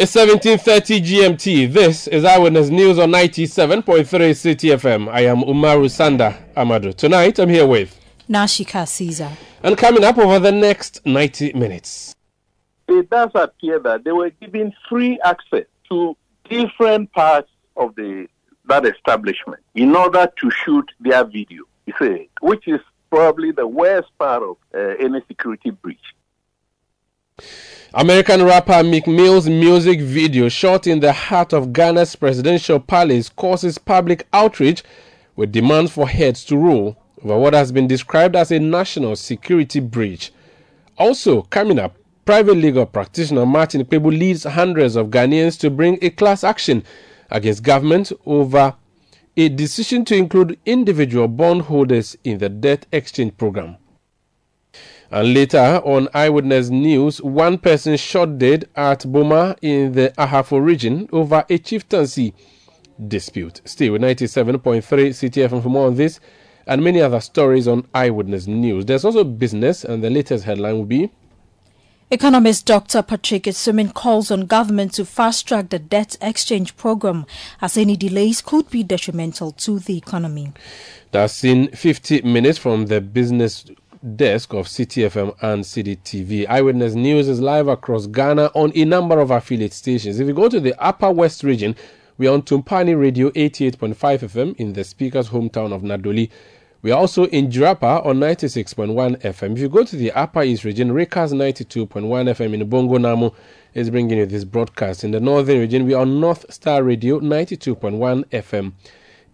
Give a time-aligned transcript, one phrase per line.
[0.00, 1.72] It's 17:30 GMT.
[1.72, 5.08] This is Eyewitness News on 97.3 Citi FM.
[5.08, 6.94] I am Umaru Sanda Amadu.
[6.94, 7.98] Tonight I'm here with
[8.30, 9.32] Nashika Caesar.
[9.64, 12.14] And coming up over the next 90 minutes.
[12.86, 16.16] It does appear that they were given free access to
[16.48, 18.28] different parts of the
[18.68, 21.64] that establishment in order to shoot their video.
[21.86, 22.78] You see, which is
[23.10, 26.14] probably the worst part of uh, any security breach.
[27.94, 33.78] American rapper Meek Mill's music video shot in the heart of Ghana's presidential palace causes
[33.78, 34.84] public outrage
[35.36, 39.80] with demands for heads to roll over what has been described as a national security
[39.80, 40.32] breach.
[40.98, 41.96] Also, coming up,
[42.26, 46.84] private legal practitioner Martin Kpebu leads hundreds of Ghanaians to bring a class action
[47.30, 48.74] against government over
[49.34, 53.78] a decision to include individual bondholders in the debt exchange program.
[55.10, 61.08] And later on Eyewitness News, one person shot dead at Boma in the Ahafo region
[61.12, 62.34] over a chieftaincy
[63.06, 63.62] dispute.
[63.64, 66.20] Stay with 97.3 Citi FM for more on this
[66.66, 68.84] and many other stories on Eyewitness News.
[68.84, 71.10] There's also business, and the latest headline will be
[72.10, 73.02] Economist Dr.
[73.02, 77.26] Patrick Sumin calls on government to fast track the debt exchange program
[77.60, 80.54] as any delays could be detrimental to the economy.
[81.10, 83.66] That's in 50 minutes from the business
[84.16, 86.46] desk of Citi FM and Citi TV.
[86.48, 90.20] Eyewitness News is live across Ghana on a number of affiliate stations.
[90.20, 91.74] If you go to the Upper West region,
[92.16, 96.30] we are on Tumpani Radio 88.5 FM in the speaker's hometown of Nadowli.
[96.80, 99.52] We are also in Jirapa on 96.1 FM.
[99.52, 103.30] If you go to the Upper East region, Rikas 92.1 FM in Bongo Namu
[103.74, 105.02] is bringing you this broadcast.
[105.02, 108.72] In the Northern region, we are on North Star Radio 92.1 FM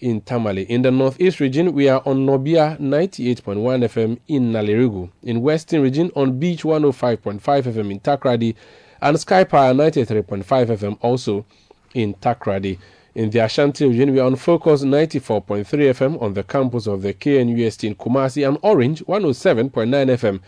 [0.05, 0.65] in Tamale.
[0.65, 3.57] In the Northeast region, we are on Nobia 98.1
[3.89, 5.09] FM in Nalerigu.
[5.23, 8.55] In Western region, on Beach 105.5 FM in Takoradi
[9.01, 11.47] and Sky Power 93.5 FM also
[11.95, 12.79] in Takoradi.
[13.15, 17.15] In the Ashanti region, we are on Focus 94.3 FM on the campus of the
[17.15, 20.41] KNUST in Kumasi and Orange 107.9 FM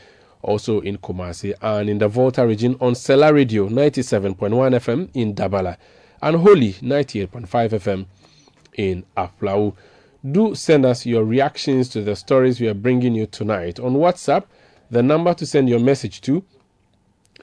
[0.43, 1.55] also in Kumasi.
[1.62, 5.78] And in the Volta region on Sela Radio 97.1 FM in Dabala
[6.21, 8.06] and Holy 98.5 FM
[8.77, 9.75] in Aflao.
[10.31, 14.45] Do send us your reactions to the stories we are bringing you tonight on WhatsApp.
[14.91, 16.45] The number to send your message to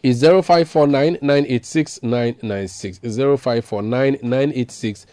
[0.01, 2.99] is 0549 986 996.
[2.99, 5.05] 0549 986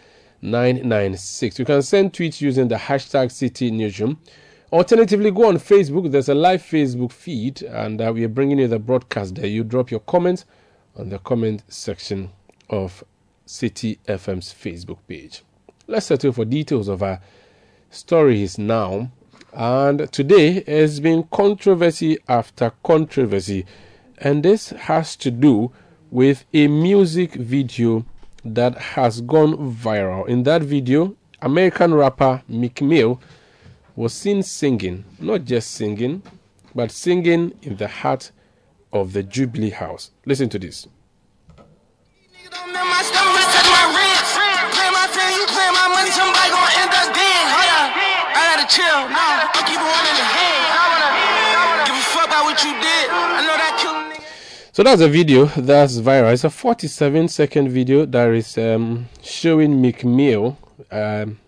[0.42, 1.58] 996.
[1.58, 4.18] You can send tweets using the hashtag City Newsroom.
[4.72, 6.10] Alternatively, go on Facebook.
[6.10, 9.46] There's a live Facebook feed, and uh, we are bringing you the broadcast there.
[9.46, 10.44] You drop your comments
[10.96, 12.30] on the comment section
[12.68, 13.02] of
[13.46, 15.42] Citi FM's Facebook page.
[15.90, 17.20] Let's settle for details of our
[17.90, 19.10] stories now.
[19.52, 23.66] And today has been controversy after controversy
[24.18, 25.72] and this has to do
[26.12, 28.04] with a music video
[28.44, 30.28] that has gone viral.
[30.28, 33.20] In that video, American rapper Meek Mill
[33.96, 36.22] was seen singing, not just singing,
[36.72, 38.30] but singing in the heart
[38.92, 40.12] of the Jubilee House.
[40.24, 40.86] Listen to this.
[48.70, 49.02] Chill.
[49.10, 49.26] No,
[49.66, 50.62] keep one in the head.
[51.58, 53.06] I give a fuck about what you did.
[53.10, 53.70] I know that
[54.72, 56.32] so that's a video that's viral.
[56.32, 60.56] It's a 47 second video that is um, showing Meek Mill
[60.92, 61.40] um,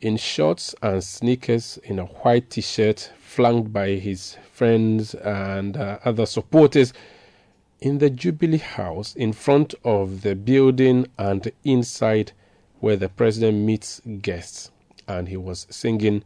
[0.00, 5.98] in shorts and sneakers in a white t shirt, flanked by his friends and uh,
[6.04, 6.92] other supporters
[7.80, 12.30] in the Jubilee House in front of the building and inside
[12.80, 14.70] where the president meets guests.
[15.08, 16.24] And he was singing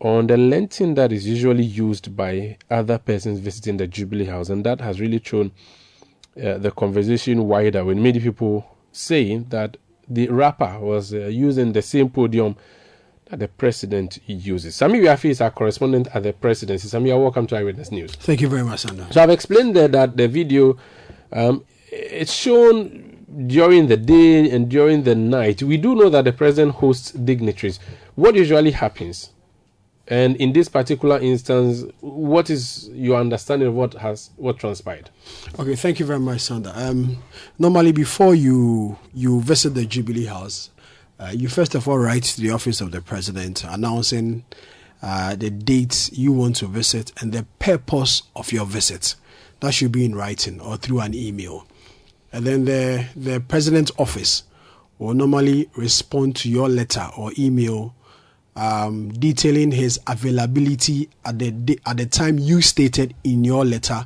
[0.00, 4.64] on the lantern that is usually used by other persons visiting the Jubilee House, and
[4.64, 5.52] that has really thrown
[6.42, 9.76] uh, the conversation wider with many people saying that
[10.08, 12.56] the rapper was uh, using the same podium
[13.26, 14.74] that the president uses.
[14.74, 16.88] Sami Wiafe is our correspondent at the presidency.
[16.88, 18.14] Sami, welcome to Eyewitness News.
[18.16, 19.10] Thank you very much, Sanda.
[19.12, 20.76] So I've explained there that the video
[21.32, 23.13] um, it's shown
[23.46, 25.62] during the day and during the night.
[25.62, 27.80] We do know that the president hosts dignitaries.
[28.14, 29.30] What usually happens?
[30.06, 35.08] And in this particular instance, what is your understanding of what has what transpired?
[35.58, 36.76] Okay, thank you very much, Sanda.
[36.76, 37.22] Um,
[37.58, 40.68] normally, before you you visit the Jubilee House,
[41.18, 44.44] uh, you first of all write to the office of the president announcing
[45.02, 49.14] uh, the dates you want to visit and the purpose of your visit.
[49.60, 51.66] That should be in writing or through an email.
[52.34, 54.42] And then the, the president's office
[54.98, 57.94] will normally respond to your letter or email
[58.56, 64.04] um, detailing his availability at the at the time you stated in your letter,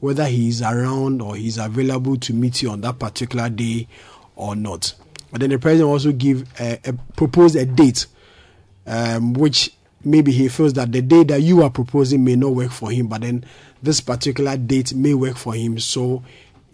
[0.00, 3.88] whether he is around or he's available to meet you on that particular day
[4.36, 4.92] or not.
[5.32, 8.06] But then the president also give a, a propose a date,
[8.86, 9.72] um, which
[10.04, 13.06] maybe he feels that the day that you are proposing may not work for him,
[13.06, 13.42] but then
[13.82, 15.78] this particular date may work for him.
[15.78, 16.22] So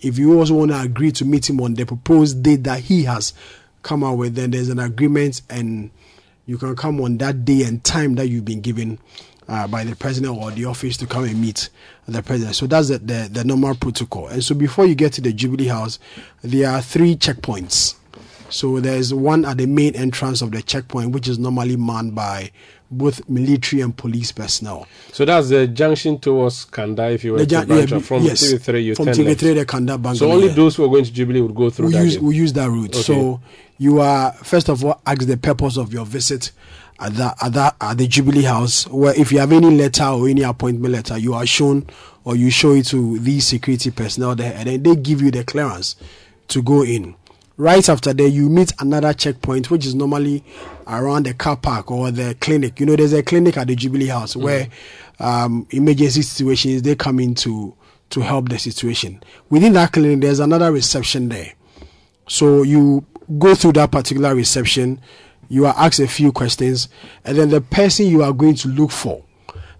[0.00, 3.04] if you also want to agree to meet him on the proposed date that he
[3.04, 3.32] has
[3.82, 5.90] come out with, then there's an agreement and
[6.46, 8.98] you can come on that day and time that you've been given
[9.48, 11.68] uh, by the president or the office to come and meet
[12.06, 12.56] the president.
[12.56, 14.28] So that's the, the, the normal protocol.
[14.28, 15.98] And so before you get to the Jubilee House,
[16.42, 17.95] there are three checkpoints.
[18.50, 22.50] So there's one at the main entrance of the checkpoint, which is normally manned by
[22.90, 24.86] both military and police personnel.
[25.12, 27.10] So that's the junction towards Kanda.
[27.10, 30.14] If you were to branch yeah, from yes, TV3, you from TV3, the Kanda Bangalore.
[30.14, 32.04] So only those who are going to Jubilee would go through we that.
[32.04, 32.94] Use, we use that route.
[32.94, 33.02] Okay.
[33.02, 33.40] So
[33.78, 36.52] you are first of all ask the purpose of your visit
[36.98, 38.86] at that at that at the Jubilee House.
[38.86, 41.86] Where if you have any letter or any appointment letter, you are shown
[42.24, 45.44] or you show it to these security personnel there, and then they give you the
[45.44, 45.96] clearance
[46.48, 47.14] to go in.
[47.58, 50.44] Right after that, you meet another checkpoint, which is normally
[50.86, 52.78] around the car park or the clinic.
[52.78, 54.42] You know, there's a clinic at the Jubilee House mm-hmm.
[54.42, 54.68] where
[55.18, 57.74] um, emergency situations they come in to
[58.10, 59.22] to help the situation.
[59.50, 61.54] Within that clinic, there's another reception there.
[62.28, 63.04] So you
[63.38, 65.00] go through that particular reception,
[65.48, 66.88] you are asked a few questions,
[67.24, 69.24] and then the person you are going to look for,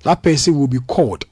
[0.02, 1.24] that person will be called.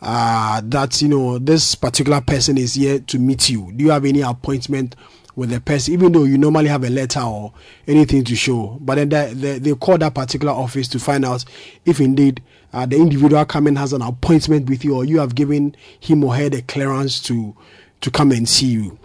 [0.00, 3.70] Uh, that you know this particular person is here to meet you.
[3.72, 4.96] Do you have any appointment
[5.34, 7.52] with the person, even though you normally have a letter or
[7.86, 8.78] anything to show.
[8.80, 11.44] But then they, they, they call that particular office to find out
[11.84, 12.42] if indeed
[12.72, 16.34] uh, the individual coming has an appointment with you or you have given him or
[16.34, 17.54] her the clearance to
[18.00, 18.98] to come and see you.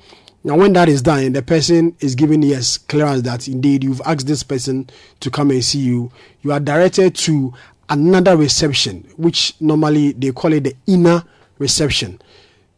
[0.44, 4.27] Now, when that is done, the person is given yes clearance that indeed you've asked
[4.27, 4.89] this person
[5.19, 6.12] to come and see you.
[6.41, 7.53] You are directed to
[7.89, 11.24] another reception, which normally they call it the inner
[11.59, 12.21] reception.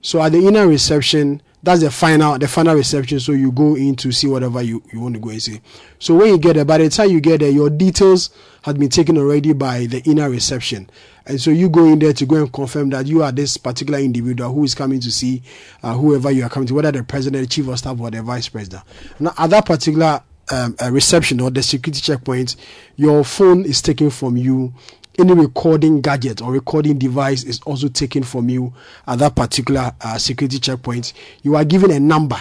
[0.02, 3.96] So at the inner reception, that's the final the final reception so you go in
[3.98, 5.62] to see whatever you, you want to go and see.
[6.00, 8.30] So when you get there by the time you get there your details
[8.64, 10.90] had been taken already by the inner reception.
[11.26, 14.00] And so you go in there to go and confirm that you are this particular
[14.00, 15.44] individual who is coming to see
[15.84, 18.22] uh, whoever you are coming to whether the president the chief of staff or the
[18.24, 18.84] vice president.
[19.20, 22.56] Now at that particular um, reception or the security checkpoint
[22.96, 24.74] your phone is taken from you
[25.20, 28.74] any recording gadget or recording device is also taken from you
[29.08, 31.14] at that particular uh, security checkpoint,
[31.44, 32.40] you are given a number,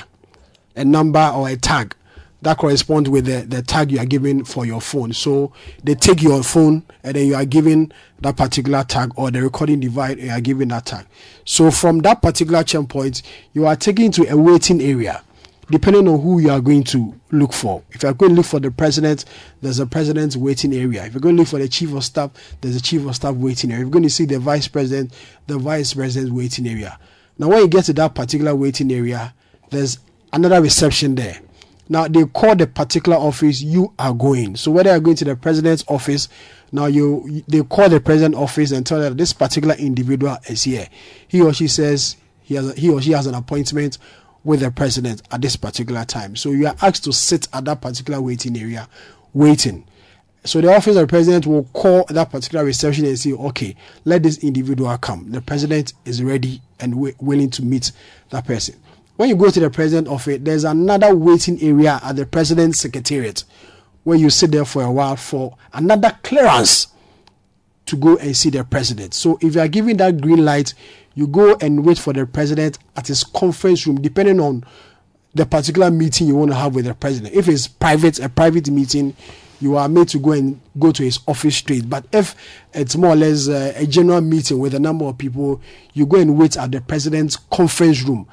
[0.76, 1.94] a number or a tag
[2.42, 5.12] that corresponds with the, the tag you are given for your phone.
[5.12, 5.52] So
[5.82, 9.80] they take your phone and then you are given that particular tag or the recording
[9.80, 11.06] device, you are given that tag.
[11.44, 13.22] So from that particular checkpoint,
[13.54, 15.22] you are taken to a waiting area
[15.70, 17.82] depending on who you are going to look for.
[17.90, 19.24] If you're going to look for the president,
[19.60, 21.04] there's a president's waiting area.
[21.04, 22.30] If you're going to look for the chief of staff,
[22.60, 23.82] there's a chief of staff waiting area.
[23.82, 25.12] If you're going to see the vice president,
[25.46, 26.98] the vice president's waiting area.
[27.38, 29.34] Now, when you get to that particular waiting area,
[29.70, 29.98] there's
[30.32, 31.40] another reception there.
[31.88, 34.56] Now, they call the particular office you are going.
[34.56, 36.28] So, whether you're going to the president's office,
[36.70, 40.88] now you they call the president office and tell that this particular individual is here.
[41.26, 43.96] He or she says he has a, he or she has an appointment
[44.44, 46.36] with the president at this particular time.
[46.36, 48.88] So you are asked to sit at that particular waiting area,
[49.34, 49.84] waiting.
[50.44, 54.22] So the office of the president will call that particular reception and say, okay, let
[54.22, 55.30] this individual come.
[55.30, 57.92] The president is ready and w- willing to meet
[58.30, 58.76] that person.
[59.16, 63.44] When you go to the president office, there's another waiting area at the president's secretariat
[64.04, 66.88] where you sit there for a while for another clearance
[67.86, 69.14] to go and see the president.
[69.14, 70.72] So if you are given that green light,
[71.18, 74.62] you go and wait for the president at his conference room, depending on
[75.34, 77.34] the particular meeting you want to have with the president.
[77.34, 79.16] If it's private, a private meeting,
[79.58, 81.90] you are made to go and go to his office straight.
[81.90, 82.36] But if
[82.72, 85.60] it's more or less uh, a general meeting with a number of people,
[85.92, 88.28] you go and wait at the president's conference room.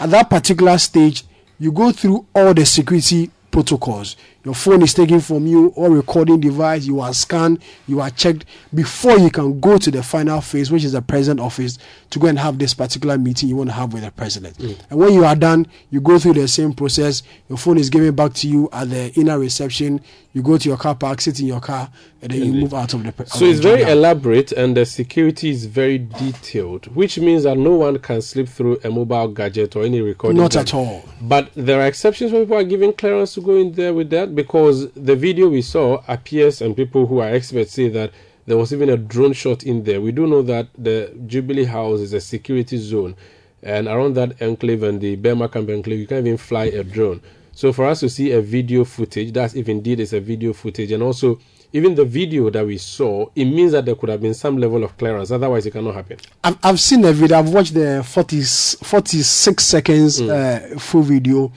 [0.00, 1.22] At that particular stage,
[1.60, 4.16] you go through all the security protocols.
[4.44, 8.44] Your phone is taken from you, or recording device, you are scanned, you are checked
[8.74, 11.78] before you can go to the final phase, which is the president office,
[12.10, 14.58] to go and have this particular meeting you want to have with the president.
[14.58, 14.78] Mm.
[14.90, 17.22] And when you are done, you go through the same process.
[17.48, 20.00] Your phone is given back to you at the inner reception.
[20.34, 22.92] You go to your car park, sit in your car, and then you move out
[22.92, 23.08] of the.
[23.22, 27.56] Of So the it's very elaborate and the security is very detailed, which means that
[27.56, 30.36] no one can slip through a mobile gadget or any recording.
[30.40, 30.68] Not gadget.
[30.68, 31.04] at all.
[31.20, 34.33] But there are exceptions where people are given clearance to go in there with that
[34.34, 38.12] because the video we saw appears, and people who are experts say that
[38.46, 40.00] there was even a drone shot in there.
[40.00, 43.16] We do know that the Jubilee House is a security zone,
[43.62, 47.20] and around that enclave and the Burma Camp enclave, you can't even fly a drone.
[47.52, 50.90] So for us to see a video footage, that's if indeed it's a video footage,
[50.92, 51.38] and also
[51.72, 54.84] even the video that we saw, it means that there could have been some level
[54.84, 55.30] of clearance.
[55.32, 56.18] Otherwise, it cannot happen.
[56.44, 57.38] I've, I've seen the video.
[57.38, 61.52] I've watched the 40, 46 seconds uh, full video.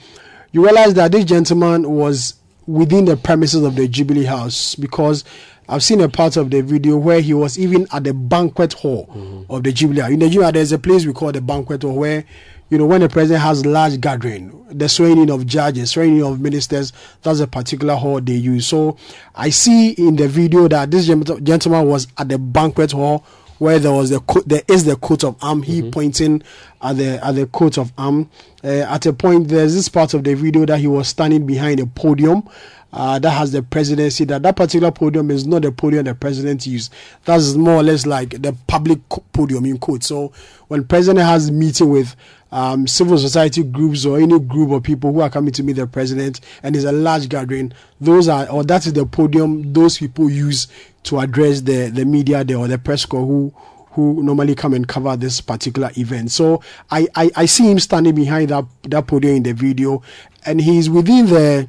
[0.50, 2.34] You realize that this gentleman was
[2.68, 5.24] within the premises of the Jubilee House because
[5.70, 9.06] I've seen a part of the video where he was even at the banquet hall
[9.06, 9.50] mm-hmm.
[9.50, 10.12] of the Jubilee.
[10.12, 12.24] In the Jubilee there's a place we call the banquet hall where,
[12.68, 16.22] you know, when the president has large gathering, the swearing in of judges, swearing in
[16.22, 18.66] of ministers, that's a particular hall they use.
[18.66, 18.98] So
[19.34, 23.24] I see in the video that this gentleman was at the banquet hall
[23.58, 25.62] where there was the co- there is the coat of arm.
[25.62, 26.42] He pointing
[26.80, 28.30] at the at the coat of arm.
[28.62, 31.80] Uh, at a point, there's this part of the video that he was standing behind
[31.80, 32.48] a podium.
[32.90, 34.24] Uh, that has the presidency.
[34.24, 36.92] That that particular podium is not the podium the president used.
[37.24, 39.00] That's more or less like the public
[39.32, 40.02] podium in quote.
[40.02, 40.32] So
[40.68, 42.16] when president has meeting with
[42.50, 45.86] um, civil society groups or any group of people who are coming to meet the
[45.86, 50.30] president and it's a large gathering, those are or that is the podium those people
[50.30, 50.68] use
[51.02, 53.52] to address the the media there or the press corps who
[53.92, 56.30] who normally come and cover this particular event.
[56.30, 60.02] So I, I, I see him standing behind that that podium in the video,
[60.46, 61.68] and he's within the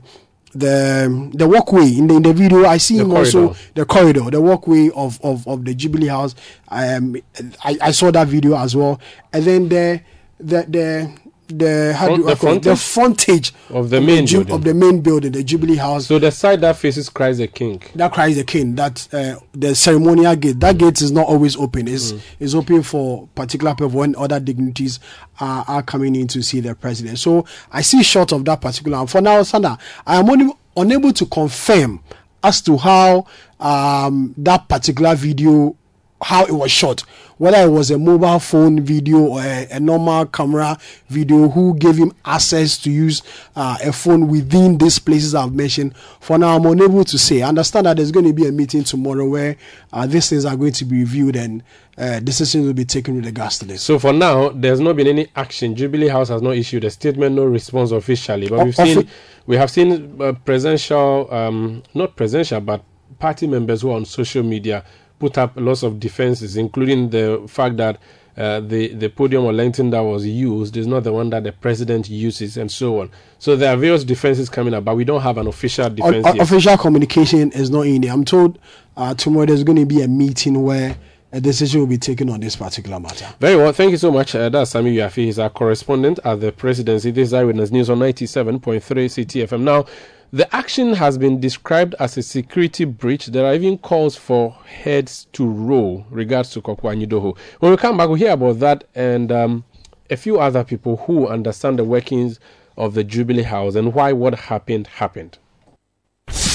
[0.54, 2.66] the the walkway in the in the video.
[2.66, 6.36] I see The him also the corridor, the walkway of of, of the Jubilee House.
[6.70, 7.16] Um,
[7.64, 9.00] I, I saw that video as well,
[9.34, 10.02] and then the
[10.40, 11.12] the the
[11.52, 12.64] the how Front- do I the it?
[12.64, 12.80] the frontage?
[12.80, 14.54] frontage Of the main Ju- building.
[14.56, 17.82] of the main building, the Jubilee House So the side that faces Christ the King.
[17.96, 21.88] that Christ the King that uh, the ceremonial gate that gate is not always open
[21.88, 25.00] it's, it's open for particular people when other dignitaries
[25.40, 29.00] are, are coming in to see the president so i see short of that particular
[29.00, 32.00] and for now sanda i am only unable to confirm
[32.44, 33.26] as to how
[33.60, 35.76] um, that particular video
[36.22, 37.04] how it was shot
[37.40, 40.78] whether it was a mobile phone video or a, a normal camera
[41.08, 43.24] video who gave him access to use
[43.56, 47.48] uh, a phone within these places i've mentioned for now i'm unable to say i
[47.48, 49.56] understand that there's going to be a meeting tomorrow where
[49.94, 51.64] uh, these things are going to be reviewed and
[51.98, 55.08] uh, decisions will be taken with regards to this So for now, there's not been
[55.08, 55.76] any action.
[55.76, 58.48] Jubilee House has not issued a statement, no response officially.
[58.48, 59.10] But we've seen, offi-
[59.48, 62.86] we have seen uh, presidential, um, not presidential, but
[63.20, 64.86] party members who are on social media
[65.20, 68.00] put up lots of defenses, including the fact that
[68.38, 71.52] uh, the the podium or lantern that was used is not the one that the
[71.52, 73.12] president uses, and so on.
[73.38, 76.40] So there are various defenses coming up, but we don't have an official defense o-
[76.42, 78.58] official communication is not in there i'm told
[78.96, 80.96] uh, tomorrow there's going to be a meeting where
[81.32, 83.72] a decision will be taken on this particular matter Very well.
[83.72, 84.34] Thank you so much.
[84.34, 85.26] Uh, that's Sami Yafi.
[85.26, 87.12] He's our correspondent at the presidency.
[87.12, 89.62] This is Eyewitness News on 97.3 Citi FM.
[89.62, 89.86] Now,
[90.32, 93.28] the action has been described as a security breach.
[93.28, 97.38] There are even calls for heads to roll regards to Koku Anyidoho.
[97.60, 99.64] When we come back, we'll hear about that and um,
[100.10, 102.40] a few other people who understand the workings
[102.78, 105.38] of the Jubilee House and why what happened happened.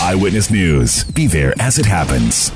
[0.00, 1.04] Eyewitness News.
[1.04, 2.52] Be there as it happens.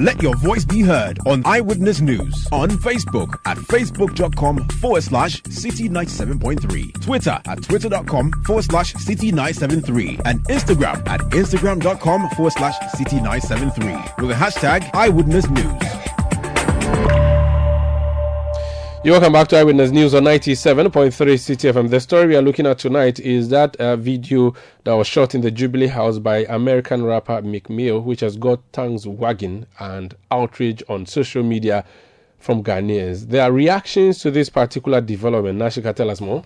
[0.00, 7.02] Let your voice be heard on Eyewitness News on Facebook at facebook.com forward slash city97.3,
[7.02, 14.34] Twitter at twitter.com forward slash city973, and Instagram at instagram.com forward slash city973 with the
[14.34, 16.09] hashtag Eyewitness News.
[19.02, 21.88] You're welcome back to Eyewitness News on 97.3 Citi FM.
[21.88, 24.52] The story we are looking at tonight is that uh, video
[24.84, 28.60] that was shot in the Jubilee House by American rapper Meek Mill, which has got
[28.74, 31.82] tongues wagging and outrage on social media
[32.36, 33.28] from Ghanaians.
[33.28, 35.58] There are reactions to this particular development.
[35.58, 36.44] Nashika, tell us more.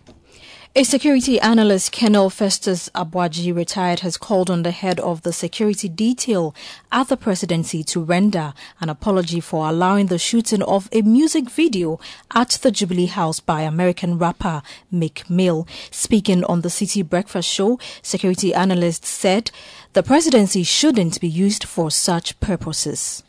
[0.76, 5.88] A security analyst, Colonel Festus Aboagye, retired, has called on the head of the security
[5.88, 6.52] detail
[6.90, 12.00] at the presidency to render an apology for allowing the shooting of a music video
[12.34, 15.68] at the Jubilee House by American rapper Meek Mill.
[15.92, 19.52] Speaking on the Citi Breakfast Show, security analyst said
[19.92, 23.22] the presidency shouldn't be used for such purposes.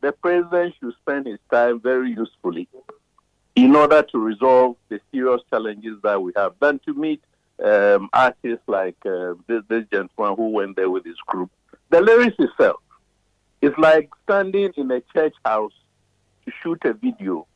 [0.00, 2.68] the president should spend his time very usefully
[3.56, 7.22] in order to resolve the serious challenges that we have than to meet
[7.64, 11.50] um, artists like uh, this, this gentleman who went there with his group.
[11.90, 12.80] The lyrics itself
[13.62, 15.72] is like standing in a church house
[16.44, 17.46] to shoot a video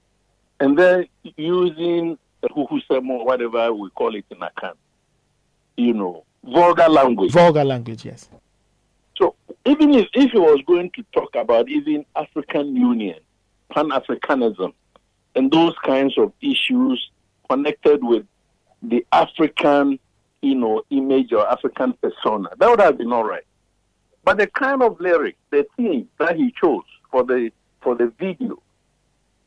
[0.61, 4.75] and then using whatever we call it in Akan.
[5.77, 7.33] You know, vulgar language.
[7.33, 8.29] Vulgar language, yes.
[9.17, 13.19] So even if, if he was going to talk about even African Union,
[13.73, 14.73] Pan Africanism,
[15.39, 17.11] and those kinds of issues
[17.49, 18.27] connected with
[18.83, 20.01] the African,
[20.43, 23.45] you know, image or African persona, that would have been all right.
[24.25, 28.61] But the kind of lyric, the theme that he chose for the for the video,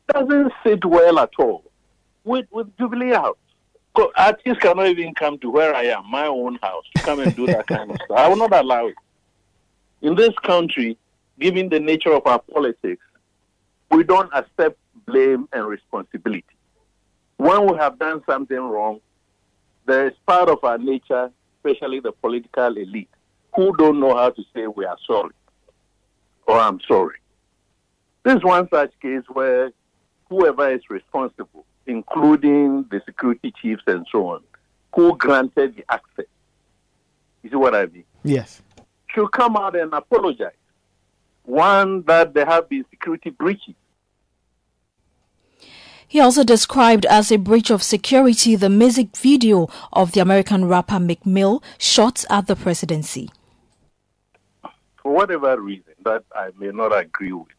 [0.08, 1.62] doesn't sit well at all
[2.24, 3.36] with with Jubilee House.
[4.16, 7.46] Artists cannot even come to where I am, my own house, to come and do
[7.48, 8.18] that kind of stuff.
[8.18, 8.94] I will not allow it.
[10.00, 10.96] In this country,
[11.38, 13.04] given the nature of our politics,
[13.90, 16.44] we don't accept blame and responsibility.
[17.36, 19.00] When we have done something wrong,
[19.86, 23.10] there is part of our nature, especially the political elite,
[23.54, 25.34] who don't know how to say we are sorry
[26.46, 27.16] or I'm sorry.
[28.24, 29.72] This is one such case where
[30.28, 34.42] whoever is responsible, including the security chiefs and so on,
[34.94, 36.26] who granted the access,
[37.42, 38.04] you see what I mean?
[38.22, 38.62] Yes.
[39.08, 40.52] Should come out and apologize.
[41.44, 43.74] One, that there have been security breaches.
[46.12, 51.00] He also described as a breach of security the music video of the American rapper
[51.00, 53.30] Meek Mill shot at the presidency.
[55.02, 57.56] For whatever reason that I may not agree with,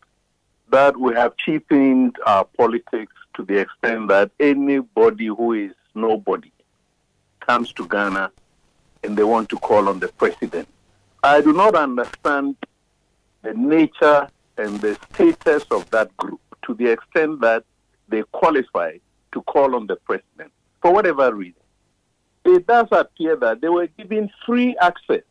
[0.69, 6.51] that we have cheapened our politics to the extent that anybody who is nobody
[7.39, 8.29] comes to Ghana
[9.03, 10.67] and they want to call on the president.
[11.23, 12.57] I do not understand
[13.41, 14.27] the nature
[14.59, 17.63] and the status of that group to the extent that
[18.13, 18.91] they qualify
[19.31, 20.51] to call on the president
[20.81, 21.59] for whatever reason.
[22.45, 25.23] It does appear that they were given free access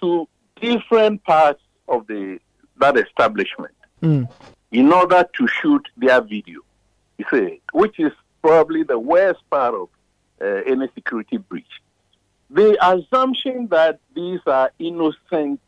[0.00, 0.28] to
[0.60, 2.38] different parts of the
[2.78, 4.28] that establishment Mm.
[4.70, 6.60] in order to shoot their video.
[7.16, 8.12] You see, which is
[8.42, 9.88] probably the worst part of
[10.42, 11.64] uh, any security breach.
[12.50, 15.60] The assumption that these are innocent,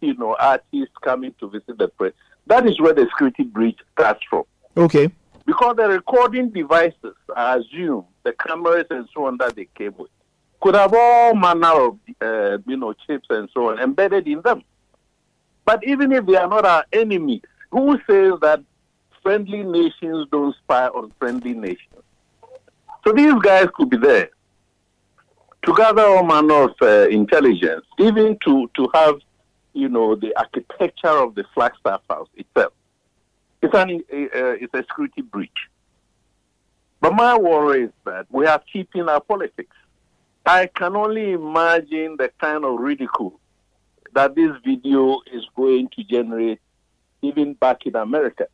[0.00, 2.14] you know, artists coming to visit the press,
[2.46, 4.44] that is where the security breach starts from.
[4.78, 5.10] Okay.
[5.44, 10.10] Because the recording devices, I assume, the cameras and so on that they came with,
[10.60, 14.62] could have all manner of, uh, you know, chips and so on embedded in them.
[15.64, 18.62] But even if they are not our enemies, who says that
[19.22, 22.02] friendly nations don't spy on friendly nations?
[23.04, 24.30] So these guys could be there
[25.64, 29.20] to gather all manner of uh, intelligence, even to, to have,
[29.72, 32.72] you know, the architecture of the Flagstaff House itself.
[33.62, 35.50] It's, an, uh, it's a security breach.
[37.00, 39.76] But my worry is that we are keeping our politics.
[40.44, 43.38] I can only imagine the kind of ridicule
[44.14, 46.60] that this video is going to generate
[47.22, 48.46] even back in America.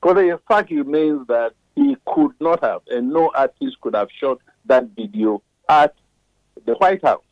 [0.00, 4.38] Because the fact remains that he could not have, and no artist could have shot
[4.66, 5.94] that video at
[6.66, 7.22] the White House.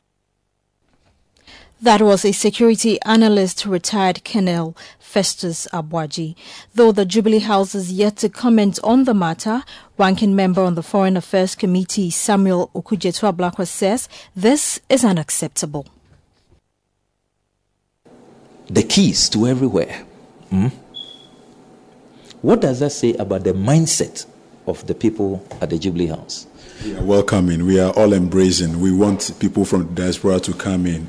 [1.83, 6.35] That was a security analyst, retired Colonel Festus Aboagye.
[6.75, 9.63] Though the Jubilee House is yet to comment on the matter,
[9.99, 15.87] ranking member on the Foreign Affairs Committee Samuel Okudzeto Ablakwa says this is unacceptable.
[18.69, 20.03] The keys to everywhere.
[20.49, 20.69] Hmm?
[22.41, 24.25] What does that say about the mindset
[24.67, 26.47] of the people at the Jubilee House?
[26.83, 27.67] We are welcoming.
[27.67, 28.81] We are all embracing.
[28.81, 31.07] We want people from the diaspora to come in.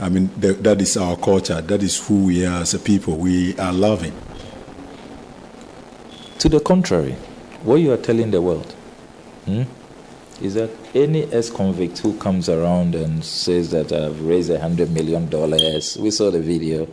[0.00, 1.60] I mean, th- that is our culture.
[1.60, 3.16] That is who we are as a people.
[3.16, 4.14] We are loving.
[6.38, 7.12] To the contrary,
[7.62, 8.72] what you are telling the world
[9.44, 9.64] hmm,
[10.40, 15.28] is that any ex-convict who comes around and says that I've raised a hundred million
[15.28, 16.88] dollars, we saw the video,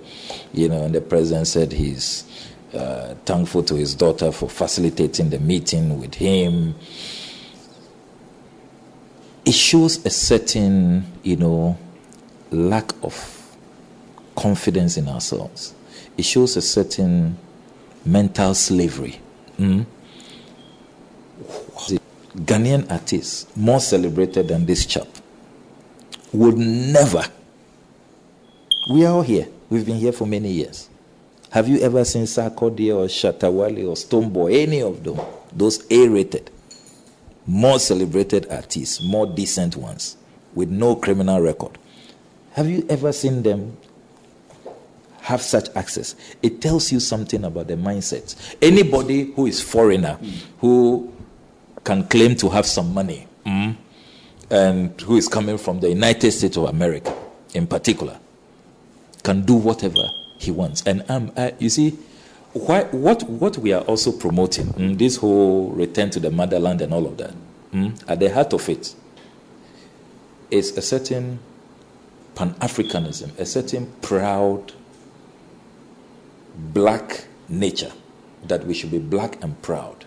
[0.52, 2.26] you know, and the president said he's
[2.74, 6.76] uh, thankful to his daughter for facilitating the meeting with him.
[9.46, 11.78] It shows a certain, you know,
[12.52, 13.58] lack of
[14.36, 15.74] confidence in ourselves.
[16.18, 17.38] It shows a certain
[18.06, 19.20] mental slavery.
[19.60, 19.86] Mm?
[22.38, 25.08] Ghanaian artists, more celebrated than this chap,
[26.32, 27.24] would never.
[28.92, 29.48] We are all here.
[29.70, 30.90] We've been here for many years.
[31.50, 35.20] Have you ever seen Sarkodie or Shatta Wale or Stonebwoy, any of them?
[35.52, 36.52] Those A rated,
[37.46, 40.18] more celebrated artists, more decent ones,
[40.54, 41.78] with no criminal record.
[42.58, 43.78] Have you ever seen them
[45.22, 46.16] have such access?
[46.42, 48.56] It tells you something about their mindsets.
[48.60, 50.18] Anybody who is foreigner,
[50.58, 51.14] who
[51.84, 53.76] can claim to have some money, mm,
[54.50, 57.16] and who is coming from the United States of America,
[57.54, 58.20] in particular,
[59.22, 60.82] can do whatever he wants.
[60.88, 61.92] And um, uh, you see,
[62.54, 66.92] why, what what we are also promoting, mm, this whole return to the motherland and
[66.92, 67.36] all of that,
[67.72, 68.96] mm, at the heart of it
[70.50, 71.38] is a certain
[72.38, 74.72] Pan Africanism, a certain proud
[76.56, 77.92] black nature
[78.44, 80.06] that we should be black and proud.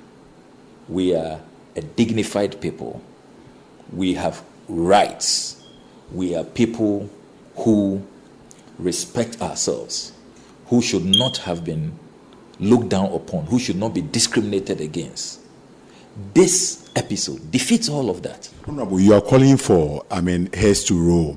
[0.89, 1.41] We are
[1.75, 3.03] a dignified people.
[3.93, 5.61] We have rights.
[6.13, 7.11] We are people
[7.57, 8.07] who
[8.79, 10.13] respect ourselves,
[10.67, 11.99] who should not have been
[12.61, 15.41] looked down upon, who should not be discriminated against.
[16.33, 18.49] This episode defeats all of that.
[18.69, 21.37] Honorable, you are calling for, I mean, heads to roll.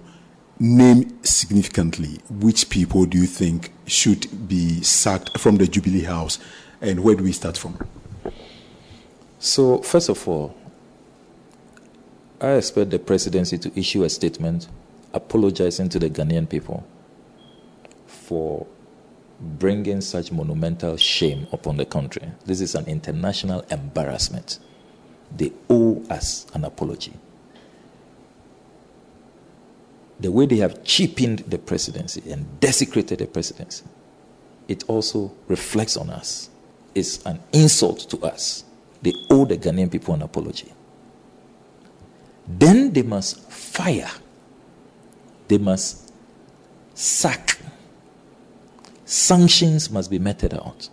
[0.63, 6.39] Name significantly which people do you think should be sacked from the Jubilee House,
[6.79, 7.77] and where do we start from?
[9.39, 10.55] So, first of all,
[12.39, 14.69] I expect the presidency to issue a statement
[15.13, 16.87] apologizing to the Ghanaian people
[18.07, 18.65] for
[19.41, 22.31] bringing such monumental shame upon the country.
[22.45, 24.59] This is an international embarrassment.
[25.35, 27.11] They owe us an apology.
[30.23, 33.83] The way they have cheapened the presidency and desecrated the presidency,
[34.69, 36.49] it also reflects on us.
[36.95, 38.63] It's an insult to us.
[39.01, 40.71] They owe the Ghanaian people an apology.
[42.47, 44.11] Then they must fire,
[45.49, 46.13] they must
[46.93, 47.57] sack.
[49.03, 50.87] Sanctions must be meted out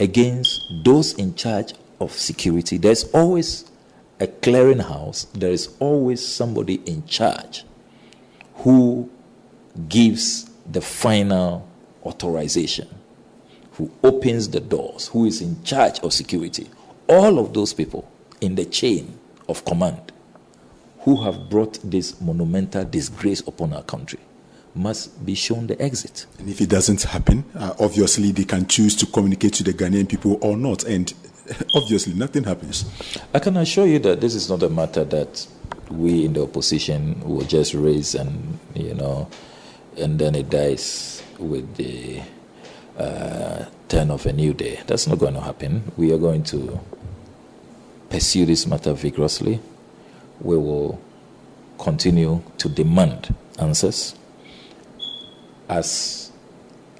[0.00, 2.76] against those in charge of security.
[2.76, 3.70] There's always
[4.18, 7.64] a clearinghouse, there is always somebody in charge
[8.56, 9.10] who
[9.88, 11.68] gives the final
[12.04, 12.88] authorization,
[13.72, 16.68] who opens the doors, who is in charge of security.
[17.08, 18.10] All of those people
[18.40, 20.12] in the chain of command
[21.00, 24.20] who have brought this monumental disgrace upon our country
[24.74, 26.26] must be shown the exit.
[26.38, 30.08] And if it doesn't happen, uh, obviously they can choose to communicate to the Ghanaian
[30.08, 30.84] people or not.
[30.84, 31.12] And
[31.74, 32.84] obviously nothing happens.
[33.34, 35.46] I can assure you that this is not a matter that
[35.98, 39.28] we in the opposition will just raise and, you know,
[39.96, 42.20] and then it dies with the
[42.98, 44.80] uh, turn of a new day.
[44.86, 45.90] That's not going to happen.
[45.96, 46.80] We are going to
[48.10, 49.60] pursue this matter vigorously.
[50.40, 51.00] We will
[51.78, 54.14] continue to demand answers
[55.68, 56.30] as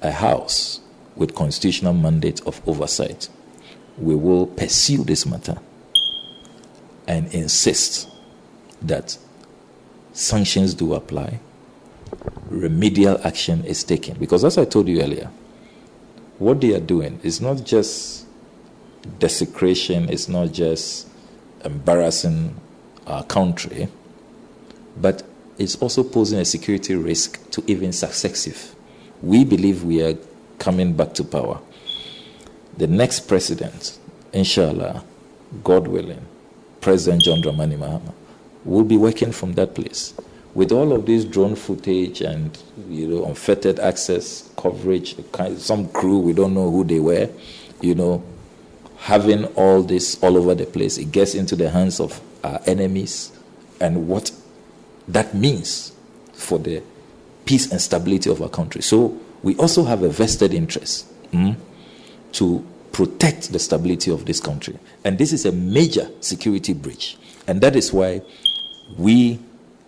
[0.01, 0.81] a house
[1.15, 3.29] with constitutional mandate of oversight
[3.97, 5.57] we will pursue this matter
[7.07, 8.09] and insist
[8.83, 9.17] that
[10.13, 11.39] sanctions do apply,
[12.49, 14.17] remedial action is taken.
[14.17, 15.29] Because, as I told you earlier,
[16.39, 18.25] what they are doing is not just
[19.19, 21.07] desecration, it's not just
[21.63, 22.55] embarrassing
[23.07, 23.87] our country,
[24.97, 25.23] but
[25.57, 28.75] it's also posing a security risk to even successive.
[29.21, 30.17] We believe we are
[30.59, 31.59] coming back to power
[32.77, 33.97] the next president,
[34.31, 35.03] inshallah,
[35.63, 36.25] God willing,
[36.81, 38.13] President John Dramani Mahama,
[38.65, 40.13] will be working from that place.
[40.53, 45.15] With all of this drone footage and you know unfettered access coverage,
[45.57, 47.29] some crew we don't know who they were,
[47.81, 48.23] you know,
[48.97, 53.31] having all this all over the place, it gets into the hands of our enemies,
[53.79, 54.31] and what
[55.07, 55.93] that means
[56.33, 56.83] for the
[57.45, 58.81] peace and stability of our country.
[58.81, 61.07] So we also have a vested interest.
[61.31, 61.57] Mm,
[62.33, 64.77] to protect the stability of this country.
[65.03, 67.17] And this is a major security breach.
[67.47, 68.21] And that is why
[68.97, 69.39] we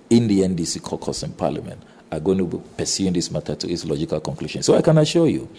[0.09, 3.85] in the NDC caucus in Parliament are going to be pursuing this matter to its
[3.85, 4.63] logical conclusion.
[4.63, 5.49] So I can assure you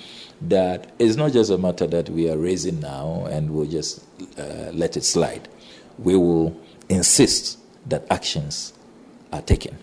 [0.42, 4.04] that it's not just a matter that we are raising now and we'll just
[4.38, 5.48] uh, let it slide.
[5.98, 8.72] We will insist that actions
[9.32, 9.76] are taken.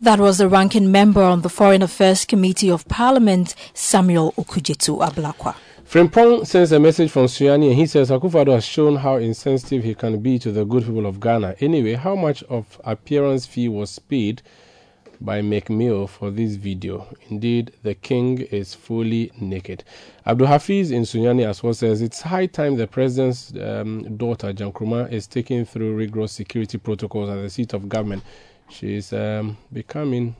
[0.00, 5.54] That was the ranking member on the Foreign Affairs Committee of Parliament, Samuel Okudzeto Ablakwa.
[5.92, 9.94] Frimpong sends a message from Suani and he says Akufo-Addo has shown how insensitive he
[9.94, 11.56] can be to the good people of Ghana.
[11.60, 14.40] Anyway, how much of appearance fee was paid
[15.20, 17.06] by Meek Mill for this video?
[17.28, 19.84] Indeed, the king is fully naked.
[20.24, 25.12] Abdul Hafiz in Sunyani as well says it's high time the president's um, daughter, Gyankroma,
[25.12, 28.22] is taken through rigorous security protocols at the seat of government
[28.72, 30.34] she's um, becoming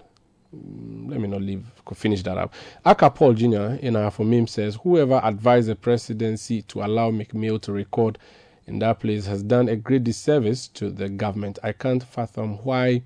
[0.54, 2.54] Mm, let me not leave finish that up.
[2.84, 3.76] Aka Paul Jr.
[3.80, 8.18] in our for meme says whoever advised the presidency to allow Meek Mill to record
[8.66, 11.58] in that place has done a great disservice to the government.
[11.62, 13.02] I can't fathom why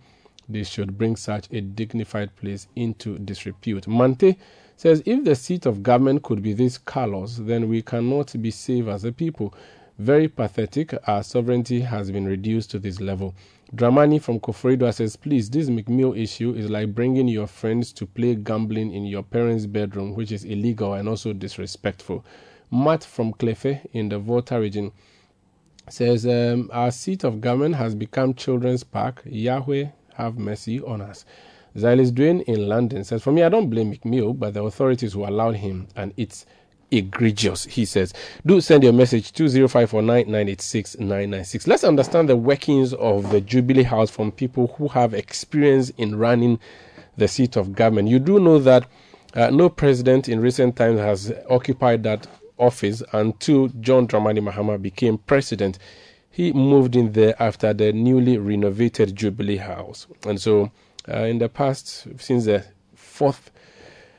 [0.49, 3.87] they should bring such a dignified place into disrepute.
[3.89, 4.37] Mante
[4.77, 8.87] says if the seat of government could be this callous, then we cannot be safe
[8.87, 9.55] as a people.
[9.99, 10.95] Very pathetic.
[11.09, 13.35] Our sovereignty has been reduced to this level.
[13.77, 18.07] Dramani from Koforidua says, please, this Meek Mill issue is like bringing your friends to
[18.07, 22.25] play gambling in your parents' bedroom, which is illegal and also disrespectful.
[22.71, 24.93] Matt from Clefe in the Volta region
[25.91, 29.21] says, um, Our seat of government has become children's park.
[29.27, 31.27] Yahweh have mercy on us.
[31.77, 35.13] Zylis Duane in London says, For me, I don't blame Meek Mill, but the authorities
[35.13, 36.47] who allowed him, and it's
[36.91, 38.13] egregious, he says.
[38.45, 41.67] Do send your message 20549986996.
[41.67, 46.59] Let's understand the workings of the Jubilee House from people who have experience in running
[47.17, 48.09] the seat of government.
[48.09, 48.87] You do know that
[49.35, 52.27] uh, no president in recent times has occupied that
[52.59, 55.79] office until John Dramani Mahama became president.
[56.31, 60.07] He moved in there after the newly renovated Jubilee House.
[60.27, 60.71] And so,
[61.09, 63.51] uh, in the past, since the fourth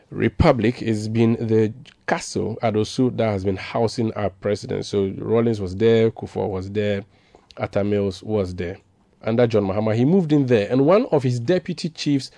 [0.10, 1.74] Republic, it's been the
[2.08, 4.86] castle at Osu that has been housing our president.
[4.86, 7.04] So, Rawlings was there, Kufuor was there,
[7.58, 8.78] Atta Mills was there.
[9.22, 10.72] Under John Mahama, he moved in there.
[10.72, 12.32] And one of his deputy chiefs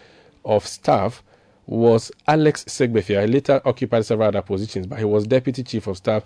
[0.43, 1.23] of staff
[1.65, 3.21] was Alex Segbefia.
[3.21, 6.23] He later occupied several other positions, but he was deputy chief of staff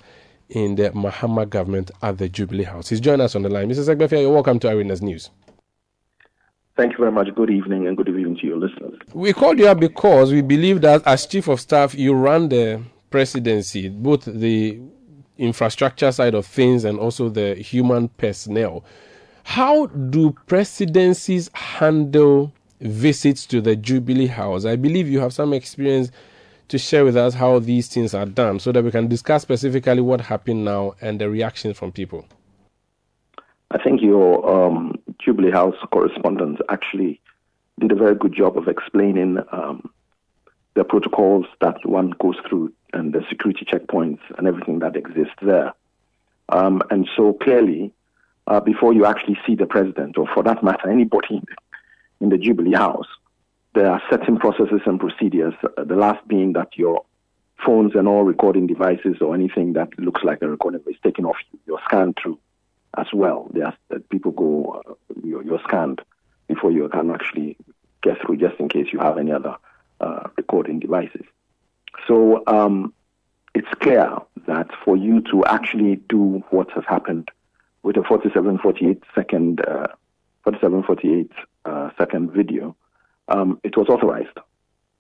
[0.49, 2.87] in the Mahama government at the Jubilee House.
[2.89, 3.69] He's joined us on the line.
[3.69, 3.95] Mr.
[3.95, 5.29] Segbefia, you're welcome to Arena's News.
[6.77, 7.27] Thank you very much.
[7.35, 8.93] Good evening and good evening to your listeners.
[9.13, 12.81] We called you up because we believe that as chief of staff, you run the
[13.13, 14.79] presidency, both the
[15.37, 18.83] infrastructure side of things and also the human personnel.
[19.43, 22.51] How do presidencies handle
[22.83, 24.65] visits to the Jubilee House.
[24.65, 26.11] I believe you have some experience
[26.67, 30.01] to share with us how these things are done so that we can discuss specifically
[30.01, 32.25] what happened now and the reactions from people.
[33.71, 37.21] I think your um, Jubilee House correspondent actually
[37.79, 39.89] did a very good job of explaining um,
[40.75, 45.73] the protocols that one goes through and the security checkpoints and everything that exists there.
[46.49, 47.93] Um, and so clearly,
[48.47, 51.41] uh, before you actually see the president, or for that matter, anybody
[52.19, 53.07] in the Jubilee House,
[53.73, 55.53] there are certain processes and procedures.
[55.63, 57.03] Uh, the last being that your
[57.65, 61.37] phones and all recording devices or anything that looks like a recording is taken off
[61.51, 61.59] you.
[61.65, 62.37] You're scanned through
[62.97, 63.49] as well.
[64.09, 66.01] People go, uh, you're, you're, scanned
[66.47, 67.57] before you can actually
[68.01, 69.55] get through, just in case you have any other
[70.03, 71.25] uh, recording devices.
[72.07, 72.93] So um,
[73.55, 77.29] it's clear that for you to actually do what has happened
[77.83, 79.87] with a 47, 48 second, uh,
[80.43, 81.31] 47, 48
[81.65, 82.75] uh, second video,
[83.29, 84.37] um, it was authorized.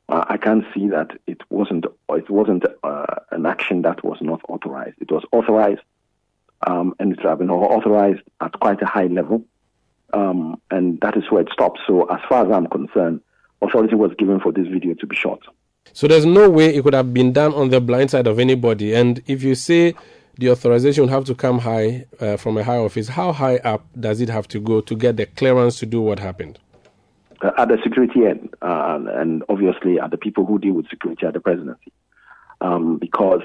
[0.09, 1.85] Uh, I can't see that it wasn't.
[2.09, 4.97] It wasn't uh, an action that was not authorized.
[4.99, 5.81] It was authorized,
[6.67, 9.45] um, and it's been authorized at quite a high level,
[10.13, 11.79] um, and that is where it stops.
[11.87, 13.21] So, as far as I'm concerned,
[13.63, 15.39] authority was given for this video to be shot.
[15.93, 18.93] So there's no way it could have been done on the blind side of anybody.
[18.93, 19.93] And if you say
[20.37, 23.07] the authorization would have to come high uh, from a high office.
[23.07, 26.19] How high up does it have to go to get the clearance to do what
[26.19, 26.59] happened?
[27.41, 31.25] Uh, at the security end, uh, and obviously at the people who deal with security
[31.25, 31.91] at the presidency,
[32.61, 33.43] um, because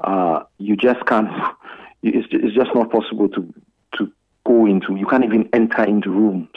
[0.00, 1.28] uh, you just can't.
[2.04, 3.54] It's, it's just not possible to
[3.96, 4.12] to
[4.44, 4.96] go into.
[4.96, 6.48] You can't even enter into rooms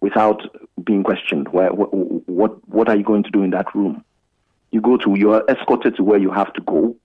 [0.00, 0.42] without
[0.82, 1.48] being questioned.
[1.48, 4.04] Where, what, what are you going to do in that room?
[4.70, 5.18] You go to.
[5.18, 6.96] You are escorted to where you have to go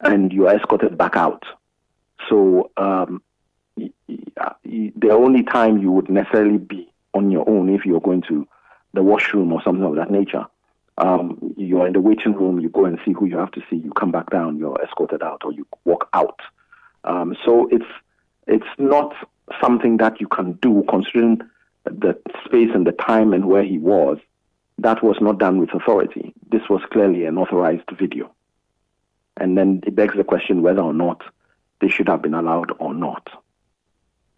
[0.00, 1.44] and you are escorted back out.
[2.28, 3.22] So um,
[3.76, 8.46] the only time you would necessarily be on your own if you're going to
[8.94, 10.46] the washroom or something of that nature.
[10.98, 13.76] Um, you're in the waiting room, you go and see who you have to see,
[13.76, 16.40] you come back down, you're escorted out, or you walk out.
[17.04, 17.86] Um, so it's
[18.48, 19.14] it's not
[19.62, 21.40] something that you can do considering
[21.84, 24.18] the space and the time and where he was.
[24.78, 26.32] That was not done with authority.
[26.50, 28.30] This was clearly an authorized video.
[29.36, 31.22] And then it begs the question whether or not
[31.80, 33.28] they should have been allowed or not.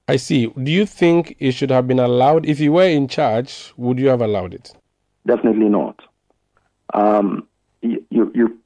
[0.08, 0.46] I see.
[0.48, 2.46] Do you think it should have been allowed?
[2.46, 4.72] If you were in charge, would you have allowed it?
[5.26, 6.02] Definitely not.
[6.94, 7.46] Um,
[7.82, 8.58] you, you,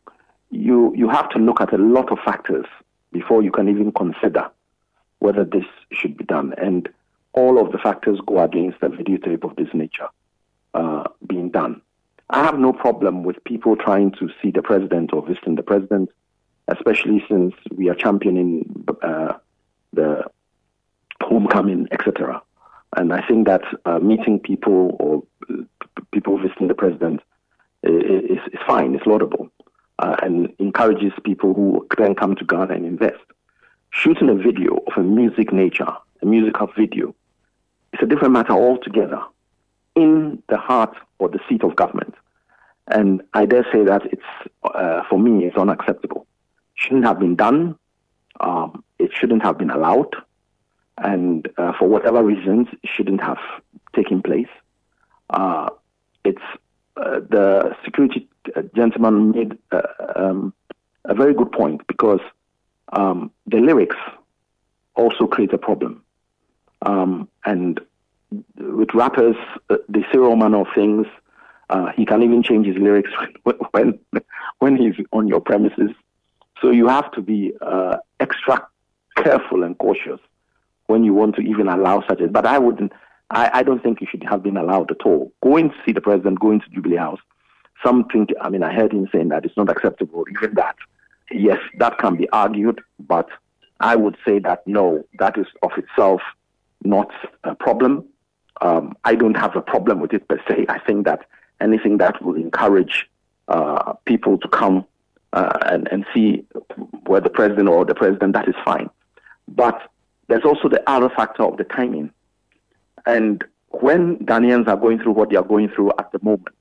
[0.50, 2.66] you, you have to look at a lot of factors
[3.12, 4.48] before you can even consider
[5.18, 6.54] whether this should be done.
[6.56, 6.88] And
[7.34, 10.08] all of the factors go against a videotape of this nature
[10.74, 11.80] uh, being done.
[12.30, 16.10] I have no problem with people trying to see the president or visiting the president
[16.68, 19.34] especially since we are championing uh,
[19.92, 20.24] the
[21.22, 22.42] homecoming, etc.
[22.96, 25.22] And I think that uh, meeting people or
[26.12, 27.20] people visiting the president
[27.82, 29.50] is, is fine, it's laudable,
[29.98, 33.22] uh, and encourages people who then come to Ghana and invest.
[33.90, 35.92] Shooting a video of a music nature,
[36.22, 37.14] a musical video,
[37.94, 39.22] is a different matter altogether
[39.94, 42.14] in the heart or the seat of government.
[42.88, 44.22] And I dare say that it's,
[44.62, 46.26] uh, for me, it's unacceptable
[46.74, 47.76] shouldn't have been done.
[48.40, 50.14] Um, it shouldn't have been allowed.
[50.98, 53.38] And uh, for whatever reasons, it shouldn't have
[53.94, 54.48] taken place.
[55.30, 55.70] Uh,
[56.24, 56.42] it's
[56.96, 59.82] uh, the security uh, gentleman made uh,
[60.14, 60.54] um,
[61.04, 62.20] a very good point because
[62.92, 63.96] um, the lyrics
[64.94, 66.03] also create a problem.
[66.82, 67.80] Um, and
[68.58, 69.36] with rappers,
[69.70, 71.06] uh, they say all manner of things,
[71.70, 73.10] Uh, he can even change his lyrics
[73.72, 73.98] when,
[74.58, 75.90] when, he's on your premises.
[76.60, 78.66] So you have to be uh, extra
[79.16, 80.20] careful and cautious
[80.88, 82.28] when you want to even allow such a.
[82.28, 82.92] But I wouldn't.
[83.30, 85.32] I, I don't think you should have been allowed at all.
[85.42, 87.20] Going to see the president, going to Jubilee House.
[87.84, 88.28] something.
[88.40, 90.24] I mean, I heard him saying that it's not acceptable.
[90.30, 90.76] Even that,
[91.30, 93.28] yes, that can be argued, but
[93.80, 96.20] I would say that no, that is of itself
[96.84, 97.10] not
[97.44, 98.04] a problem.
[98.60, 100.66] Um, I don't have a problem with it per se.
[100.68, 101.26] I think that
[101.60, 103.08] anything that will encourage
[103.48, 104.84] uh, people to come
[105.32, 106.44] uh, and, and see
[107.06, 108.88] where the president or the president, that is fine.
[109.48, 109.90] But
[110.28, 112.10] there's also the other factor of the timing.
[113.06, 116.54] And when Ghanaians are going through what they are going through at the moment,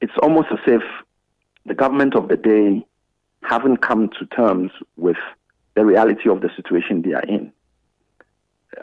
[0.00, 0.82] it's almost as if
[1.66, 2.84] the government of the day
[3.42, 5.16] haven't come to terms with
[5.74, 7.52] the reality of the situation they are in.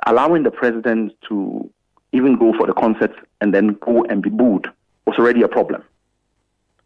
[0.05, 1.69] Allowing the president to
[2.11, 4.67] even go for the concert and then go and be booed
[5.05, 5.83] was already a problem.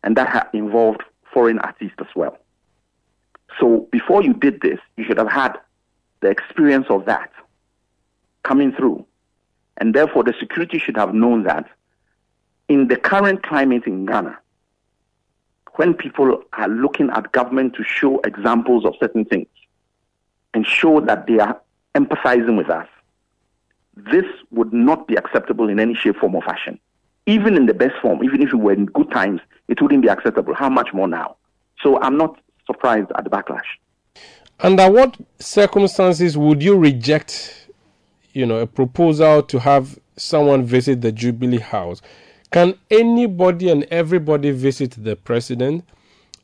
[0.03, 2.37] And that involved foreign artists as well.
[3.59, 5.57] So before you did this, you should have had
[6.21, 7.31] the experience of that
[8.43, 9.05] coming through.
[9.77, 11.69] And therefore, the security should have known that
[12.67, 14.37] in the current climate in Ghana,
[15.75, 19.47] when people are looking at government to show examples of certain things
[20.53, 21.59] and show that they are
[21.95, 22.87] empathizing with us,
[23.95, 26.79] this would not be acceptable in any shape, form, or fashion.
[27.25, 30.07] Even in the best form, even if we were in good times, it wouldn't be
[30.09, 30.53] acceptable.
[30.53, 31.35] How much more now?
[31.81, 33.61] So I'm not surprised at the backlash.
[34.59, 37.69] Under what circumstances would you reject,
[38.33, 42.01] you know, a proposal to have someone visit the Jubilee House?
[42.51, 45.85] Can anybody and everybody visit the president?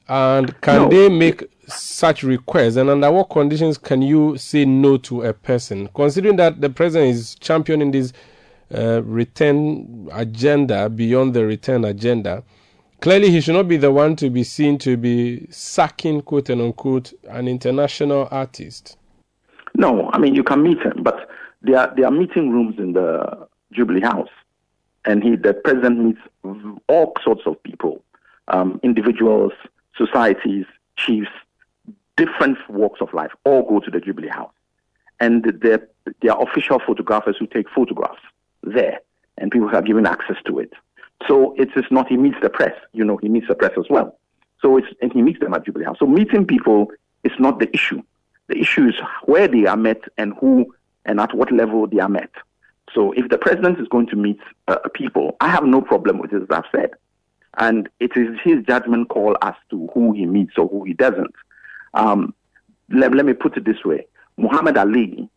[0.07, 0.89] And can no.
[0.89, 2.75] they make such requests?
[2.75, 5.89] And under what conditions can you say no to a person?
[5.95, 8.13] Considering that the president is championing this
[8.73, 12.43] uh, return agenda beyond the return agenda,
[13.01, 16.61] Clearly, he should not be the one to be seen to be sacking, quote and
[16.61, 18.97] unquote, an international artist.
[19.75, 21.29] No, I mean, you can meet him, but
[21.61, 24.29] there are, there are meeting rooms in the Jubilee House,
[25.05, 26.19] and he, the president meets
[26.87, 28.01] all sorts of people,
[28.47, 29.51] um, individuals,
[29.97, 30.65] societies,
[30.97, 31.29] chiefs,
[32.17, 34.51] different walks of life, all go to the Jubilee House.
[35.19, 35.87] And there,
[36.21, 38.21] there are official photographers who take photographs
[38.63, 38.99] there,
[39.37, 40.73] and people are given access to it.
[41.27, 42.73] So it is not he meets the press.
[42.91, 44.17] You know, he meets the press as well.
[44.61, 45.97] So it's and he meets them at Jubilee House.
[45.99, 46.87] So meeting people
[47.23, 48.01] is not the issue.
[48.47, 50.73] The issue is where they are met and who
[51.05, 52.31] and at what level they are met.
[52.93, 56.33] So if the president is going to meet uh, people, I have no problem with
[56.33, 56.91] it, as I've said.
[57.57, 61.33] And it is his judgment call as to who he meets or who he doesn't.
[61.93, 62.33] Um,
[62.89, 64.05] let, let me put it this way.
[64.37, 65.29] Muhammad Ali,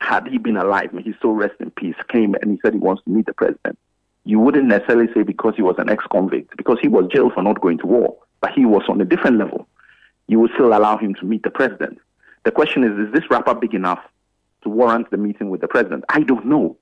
[0.00, 3.04] had he been alive, he still rest in peace, came and he said he wants
[3.04, 3.78] to meet the president
[4.24, 7.60] you wouldn't necessarily say because he was an ex-convict, because he was jailed for not
[7.60, 9.66] going to war, but he was on a different level.
[10.28, 11.98] You would still allow him to meet the president.
[12.44, 14.00] The question is, is this rapper big enough
[14.62, 16.04] to warrant the meeting with the president?
[16.08, 16.76] I don't know.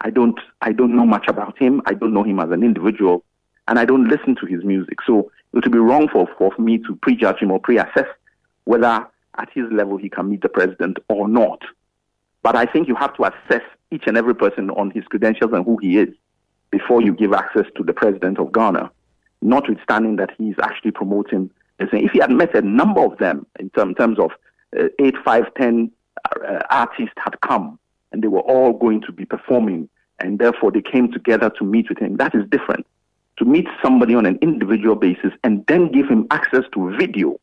[0.00, 1.80] I don't, I don't know much about him.
[1.86, 3.24] I don't know him as an individual,
[3.70, 4.98] and I don't listen to his music.
[5.06, 8.08] So it would be wrong for, for me to prejudge him or pre-assess
[8.64, 9.06] whether
[9.38, 11.62] at his level he can meet the president or not.
[12.42, 15.64] But I think you have to assess each and every person on his credentials and
[15.64, 16.08] who he is
[16.70, 18.90] before you give access to the president of Ghana,
[19.40, 21.50] notwithstanding that he's actually promoting.
[21.78, 24.32] If he had met a number of them in, term, terms of
[24.78, 25.90] uh, eight, five, ten
[26.24, 27.78] uh, artists had come
[28.12, 31.88] and they were all going to be performing, and therefore they came together to meet
[31.88, 32.84] with him, that is different.
[33.40, 37.40] To meet somebody on an individual basis and then give him access to video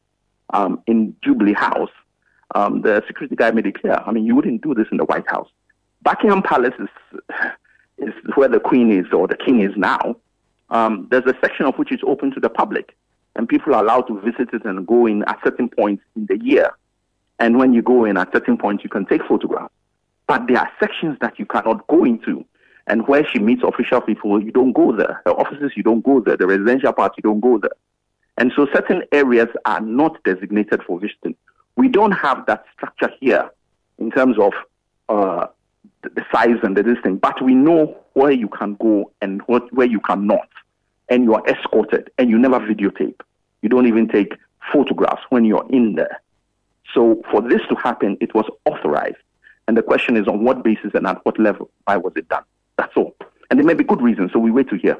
[0.53, 1.89] um, in Jubilee House,
[2.53, 3.99] um, the security guy made it clear.
[4.05, 5.49] I mean, you wouldn't do this in the White House.
[6.03, 6.89] Buckingham Palace is
[7.97, 10.15] is where the queen is or the king is now,
[10.69, 12.95] um, there's a section of which is open to the public,
[13.35, 16.37] and people are allowed to visit it and go in at certain points in the
[16.37, 16.71] year.
[17.39, 19.73] And when you go in at certain points, you can take photographs.
[20.27, 22.45] But there are sections that you cannot go into.
[22.87, 25.21] And where she meets official people, you don't go there.
[25.25, 26.37] The offices, you don't go there.
[26.37, 27.71] The residential part, you don't go there.
[28.37, 31.35] And so certain areas are not designated for visiting.
[31.75, 33.49] We don't have that structure here
[33.97, 34.53] in terms of
[35.09, 35.47] uh,
[36.01, 39.87] the size and the distance, but we know where you can go and what, where
[39.87, 40.47] you cannot.
[41.09, 43.19] And you are escorted and you never videotape.
[43.61, 44.33] You don't even take
[44.71, 46.21] photographs when you're in there.
[46.93, 49.17] So for this to happen, it was authorized.
[49.67, 51.69] And the question is on what basis and at what level?
[51.85, 52.43] Why was it done?
[52.77, 53.15] That's all.
[53.49, 54.97] And there may be good reasons, so we wait to hear.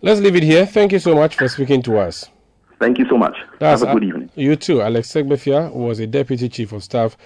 [0.00, 0.64] Let's leave it here.
[0.64, 2.30] Thank you so much for speaking to us.
[2.78, 3.36] Thank you so much.
[3.58, 4.30] That's Have a good evening.
[4.36, 4.80] You too.
[4.80, 7.16] Alex Segbefia was a deputy chief of staff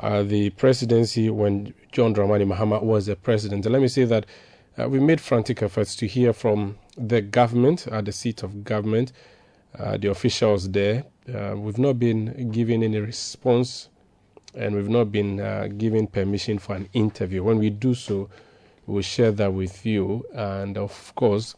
[0.00, 3.66] uh, the presidency when John Dramani Mahama was the president.
[3.66, 4.26] And let me say that
[4.78, 9.12] uh, we made frantic efforts to hear from the government at the seat of government,
[9.78, 11.04] uh, the officials there.
[11.32, 13.88] Uh, we've not been given any response
[14.54, 17.44] and we've not been uh, given permission for an interview.
[17.44, 18.30] When we do so,
[18.90, 20.24] we'll share that with you.
[20.34, 21.54] And of course,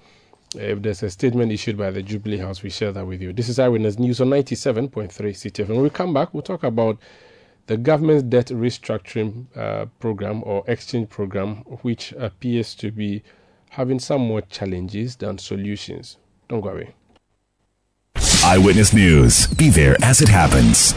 [0.55, 3.33] if there's a statement issued by the Jubilee House, we share that with you.
[3.33, 5.69] This is Eyewitness News on 97.3 CTF.
[5.69, 6.99] When we come back, we'll talk about
[7.67, 13.23] the government's debt restructuring uh, program or exchange program, which appears to be
[13.71, 16.19] having some more challenges than solutions.
[16.49, 16.95] Don't go away.
[18.45, 19.47] Eyewitness News.
[19.47, 20.95] Be there as it happens.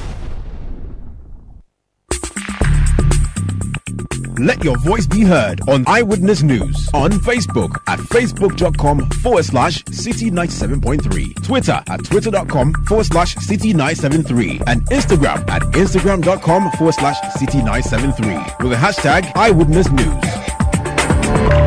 [4.40, 11.44] Let your voice be heard on Eyewitness News on Facebook at facebook.com forward slash citi97.3,
[11.44, 18.78] Twitter at twitter.com forward slash citi973, and Instagram at instagram.com forward slash citi973 with the
[18.78, 21.65] hashtag Eyewitness News.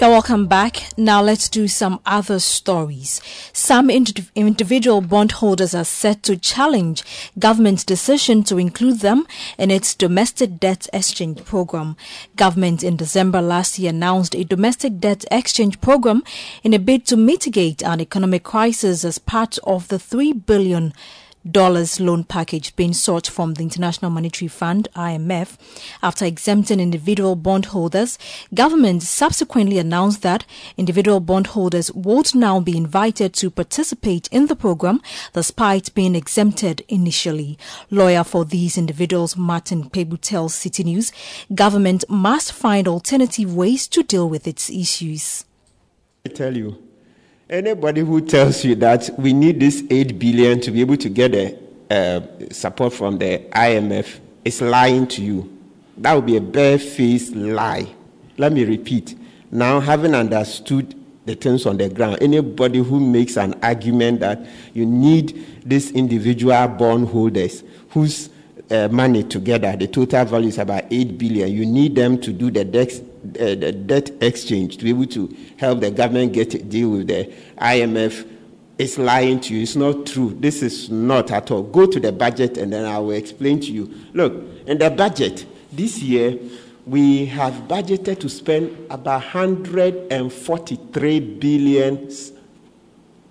[0.00, 0.96] You're welcome back.
[0.96, 3.20] Now let's do some other stories.
[3.52, 7.02] Some indiv- individual bondholders are set to challenge
[7.36, 9.26] government's decision to include them
[9.58, 11.96] in its domestic debt exchange program.
[12.36, 16.22] Government in December last year announced a domestic debt exchange program
[16.62, 21.02] in a bid to mitigate an economic crisis as part of the 3 billion dollars
[21.44, 25.56] loan package being sought from the International Monetary Fund IMF
[26.02, 28.18] after exempting individual bondholders.
[28.52, 30.44] Government subsequently announced that
[30.76, 35.00] individual bondholders would now be invited to participate in the program
[35.32, 37.58] despite being exempted initially.
[37.90, 41.12] Lawyer for these individuals Martin Kpebu tells Citi News.
[41.54, 45.44] Government must find alternative ways to deal with its issues.
[46.26, 46.87] I tell you
[47.50, 51.32] Anybody who tells you that we need this 8 billion to be able to get
[51.32, 51.58] the
[51.90, 52.20] uh,
[52.52, 55.58] support from the IMF is lying to you.
[55.96, 57.88] That would be a barefaced lie.
[58.36, 59.18] Let me repeat.
[59.50, 60.94] Now, having understood
[61.24, 66.68] the things on the ground, anybody who makes an argument that you need these individual
[66.68, 68.28] bondholders whose
[68.70, 72.50] uh, money together, the total value is about 8 billion, you need them to do
[72.50, 72.92] the debt
[73.40, 77.08] uh, the debt exchange to be able to help the government get a deal with
[77.08, 78.26] the IMF
[78.78, 79.62] is lying to you.
[79.62, 80.36] It's not true.
[80.38, 81.64] This is not at all.
[81.64, 83.92] Go to the budget and then I will explain to you.
[84.14, 86.38] Look, in the budget this year,
[86.86, 92.10] we have budgeted to spend about 143 billion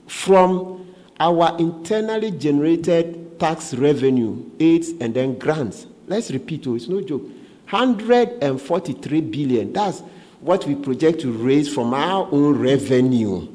[0.06, 5.88] from our internally generated tax revenue, aids, and then grants.
[6.08, 7.24] Let's repeat, oh, it's no joke.
[7.70, 9.74] 143 billion.
[9.74, 10.02] That's
[10.40, 13.48] what we project to raise from our own revenue,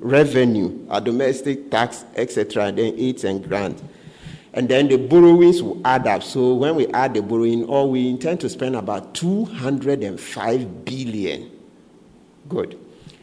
[0.00, 3.82] revenue, our domestic tax, etc., then aids and grants.
[4.54, 6.22] And then the borrowings will add up.
[6.22, 11.50] So when we add the borrowing, or we intend to spend about 205 billion.
[12.48, 12.78] Good.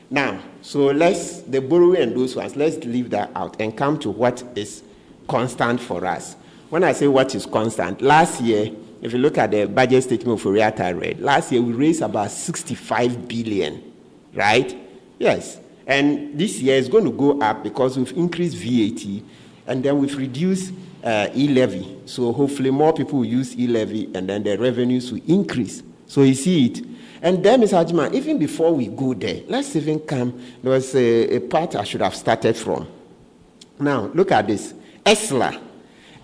[0.10, 4.10] Now, so let's the borrowing and those ones, let's leave that out and come to
[4.10, 4.84] what is
[5.28, 6.36] constant for us.
[6.70, 8.72] When I say what is constant, last year
[9.02, 12.32] if you look at the budget statement for Riata Red, last year we raised about
[12.32, 13.94] 65 billion,
[14.34, 14.78] right?
[15.18, 15.60] Yes.
[15.88, 19.24] And this year is going to go up because we've increased VAT
[19.68, 20.74] and then we've reduced
[21.04, 21.98] uh, e levy.
[22.06, 25.82] So hopefully more people will use e levy and then the revenues will increase.
[26.08, 26.86] So you see it.
[27.22, 27.86] And then, Mr.
[27.86, 30.42] Ajiman, even before we go there, let's even come.
[30.64, 32.88] There was a, a part I should have started from.
[33.78, 34.74] Now, look at this
[35.06, 35.60] ESLA.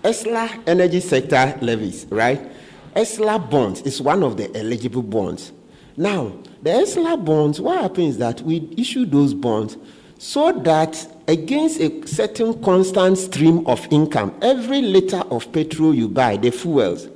[0.02, 2.50] ESLA energy sector levies, right?
[2.96, 5.52] ESLA bonds is one of the eligible bonds.
[5.98, 6.32] Now,
[6.62, 9.76] the ESLA bonds, what happens is that we issue those bonds
[10.18, 16.38] so that against a certain constant stream of income, every liter of petrol you buy,
[16.38, 17.08] the fuels,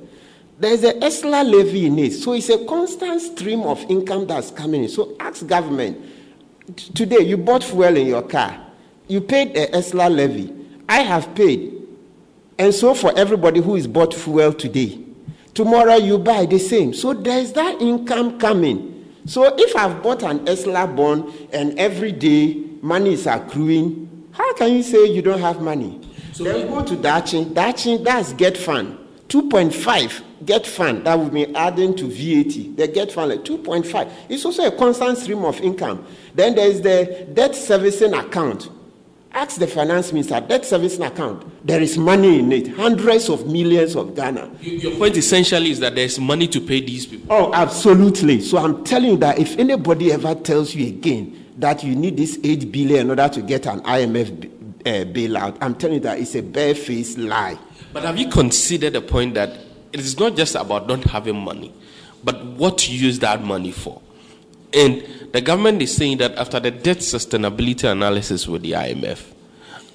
[0.59, 2.11] there's a ESLA levy in it.
[2.11, 4.89] So it's a constant stream of income that's coming in.
[4.89, 5.99] So ask government.
[6.93, 8.67] Today, you bought fuel in your car.
[9.07, 10.53] You paid the ESLA levy.
[10.87, 11.81] I have paid.
[12.59, 14.99] And so for everybody who is bought fuel today,
[15.53, 16.93] Tomorrow you buy the same.
[16.93, 19.13] So there's that income coming.
[19.25, 24.73] So if I've bought an ESLA bond and every day money is accruing, how can
[24.73, 25.99] you say you don't have money?
[26.33, 27.53] So then go to Daakye.
[27.53, 28.97] Daakye, that's GETFund.
[29.27, 31.03] 2.5 GETFund.
[31.03, 32.77] That would be adding to VAT.
[32.77, 34.11] The GETFund like 2.5.
[34.29, 36.05] It's also a constant stream of income.
[36.33, 38.69] Then there's the debt servicing account.
[39.33, 43.95] Ask the finance minister, debt servicing account, there is money in it, hundreds of millions
[43.95, 44.51] of Ghana.
[44.61, 47.27] Your point essentially is that there's money to pay these people.
[47.29, 48.41] Oh, absolutely.
[48.41, 52.39] So I'm telling you that if anybody ever tells you again that you need this
[52.43, 54.45] 8 billion in order to get an IMF
[54.85, 57.57] uh, bailout, I'm telling you that it's a barefaced lie.
[57.93, 59.49] But have you considered the point that
[59.93, 61.73] it is not just about not having money,
[62.21, 64.01] but what to use that money for?
[64.73, 69.33] And the government is saying that after the debt sustainability analysis with the IMF,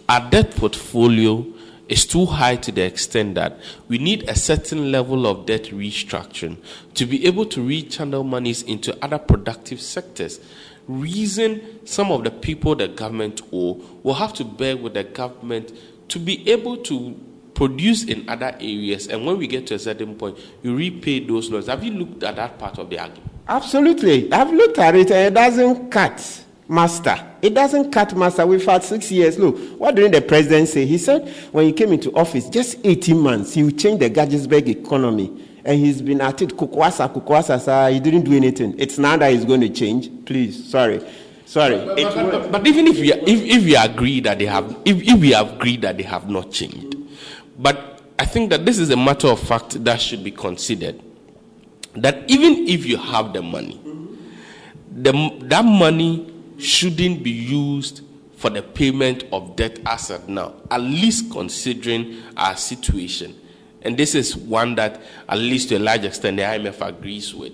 [0.08, 1.46] our debt portfolio
[1.88, 3.58] is too high to the extent that
[3.88, 6.56] we need a certain level of debt restructuring
[6.94, 10.40] to be able to rechannel monies into other productive sectors.
[10.88, 15.72] Reason some of the people the government owe will have to bear with the government
[16.08, 17.18] to be able to
[17.54, 21.50] produce in other areas, and when we get to a certain point, you repay those
[21.50, 21.66] loans.
[21.66, 23.35] Have you looked at that part of the argument?
[23.48, 24.32] Absolutely.
[24.32, 27.16] I've looked at it and it doesn't cut master.
[27.42, 28.46] It doesn't cut master.
[28.46, 29.38] We've had six years.
[29.38, 30.84] Look, what did the president say?
[30.84, 34.66] He said when he came into office, just 18 months, he would change the Gaggisberg
[34.68, 35.44] economy.
[35.64, 37.90] And he's been at it, kukwasa, kukwasa, sir.
[37.90, 38.74] He didn't do anything.
[38.78, 40.10] It's now that he's going to change.
[40.24, 41.00] Please, sorry.
[41.44, 41.76] Sorry.
[41.76, 45.00] But, but, but, but even if we, if, if we agree that they have, if,
[45.02, 46.96] if we agree that they have not changed,
[47.58, 51.00] but I think that this is a matter of fact that should be considered.
[51.96, 53.80] That even if you have the money,
[54.92, 58.02] the, that money shouldn't be used
[58.36, 63.34] for the payment of debt asset now, at least considering our situation.
[63.82, 67.52] And this is one that, at least to a large extent, the IMF agrees with.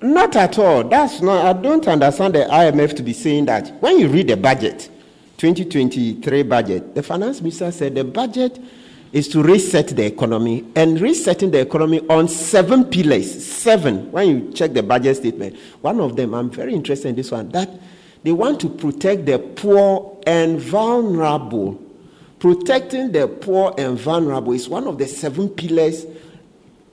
[0.00, 0.84] Not at all.
[0.84, 1.44] That's not.
[1.44, 3.70] I don't understand the IMF to be saying that.
[3.80, 4.90] When you read the budget,
[5.38, 8.58] 2023 budget, the finance minister said the budget
[9.14, 13.46] is to reset the economy and resetting the economy on seven pillars.
[13.46, 14.10] Seven.
[14.10, 17.48] When you check the budget statement, one of them, I'm very interested in this one,
[17.50, 17.70] that
[18.24, 21.80] they want to protect the poor and vulnerable.
[22.40, 26.04] Protecting the poor and vulnerable is one of the seven pillars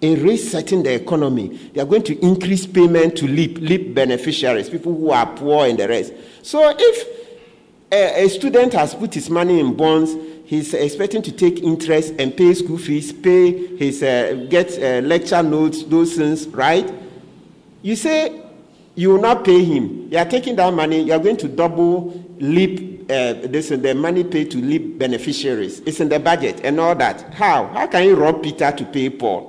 [0.01, 1.57] in resetting the economy.
[1.73, 5.79] They are going to increase payment to LEAP, LEAP beneficiaries, people who are poor and
[5.79, 6.13] the rest.
[6.43, 7.07] So if
[7.91, 10.13] a, a student has put his money in bonds,
[10.51, 15.41] he's expecting to take interest and pay school fees, pay his uh, get uh, lecture
[15.41, 16.93] notes, those things, right?
[17.81, 18.43] You say
[18.95, 20.09] you will not pay him.
[20.11, 21.03] You are taking that money.
[21.03, 25.79] You are going to double leap uh, this the money paid to leap beneficiaries.
[25.85, 27.33] It's in the budget and all that.
[27.33, 27.67] How?
[27.67, 29.47] How can you rob Peter to pay Paul?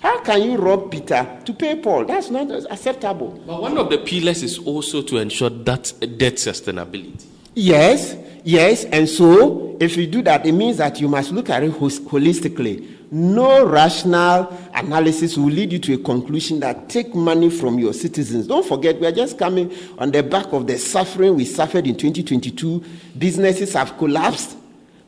[0.00, 2.04] How can you rob Peter to pay Paul?
[2.04, 3.42] That's not acceptable.
[3.46, 7.24] But one of the pillars is also to ensure that debt sustainability.
[7.54, 8.14] Yes,
[8.46, 8.84] yes.
[8.84, 12.96] And so, if you do that, it means that you must look at it holistically.
[13.10, 18.48] No rational analysis will lead you to a conclusion that take money from your citizens.
[18.48, 21.96] Don't forget, we are just coming on the back of the suffering we suffered in
[21.96, 22.82] 2022.
[23.16, 24.56] Businesses have collapsed.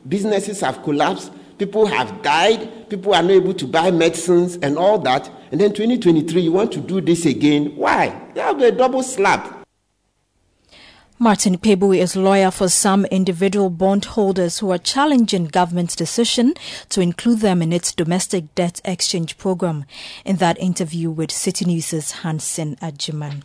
[0.07, 1.33] Businesses have collapsed.
[1.57, 2.89] People have died.
[2.89, 5.29] People are not able to buy medicines and all that.
[5.51, 7.75] And then 2023, you want to do this again.
[7.75, 8.17] Why?
[8.33, 9.58] Will be a double slap.
[11.21, 16.53] Martin Kpebu is lawyer for some individual bondholders who are challenging government's decision
[16.87, 19.83] to include them in its domestic debt exchange program.
[20.23, 23.43] In that interview with Citi News' Hansen Ajiman.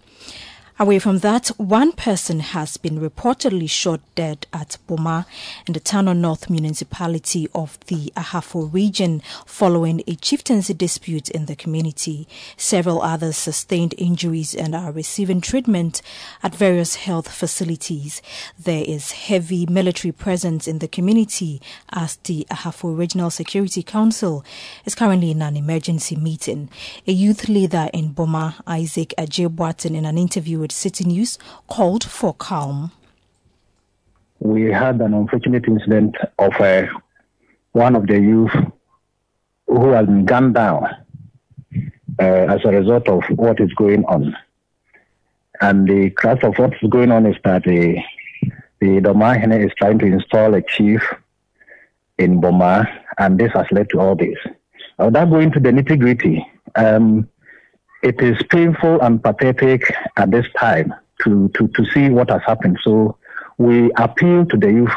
[0.76, 5.24] Away from that, one person has been reportedly shot dead at Boma
[5.68, 11.54] in the Tano North municipality of the Ahafo region following a chieftaincy dispute in the
[11.54, 12.26] community.
[12.56, 16.02] Several others sustained injuries and are receiving treatment
[16.42, 18.20] at various health facilities.
[18.58, 21.62] There is heavy military presence in the community
[21.92, 24.44] as the Ahafo Regional Security Council
[24.84, 26.68] is currently in an emergency meeting.
[27.06, 31.36] A youth leader in Boma, Isaac Ajebwatin, in an interview with Citi News
[31.68, 32.90] called for calm.
[34.38, 36.86] We had an unfortunate incident of uh,
[37.72, 38.56] one of the youth
[39.66, 40.84] who has been gunned down
[42.18, 44.34] uh, as a result of what is going on.
[45.60, 47.98] And the crux of what is going on is that the,
[48.80, 51.02] the Dormaahene is trying to install a chief
[52.16, 52.88] in Boma,
[53.18, 54.38] and this has led to all this.
[54.98, 57.28] Without going to the nitty gritty, um,
[58.04, 59.82] it is painful and pathetic
[60.18, 60.92] at this time
[61.22, 62.78] to, to, to see what has happened.
[62.84, 63.16] So
[63.56, 64.92] we appeal to the youth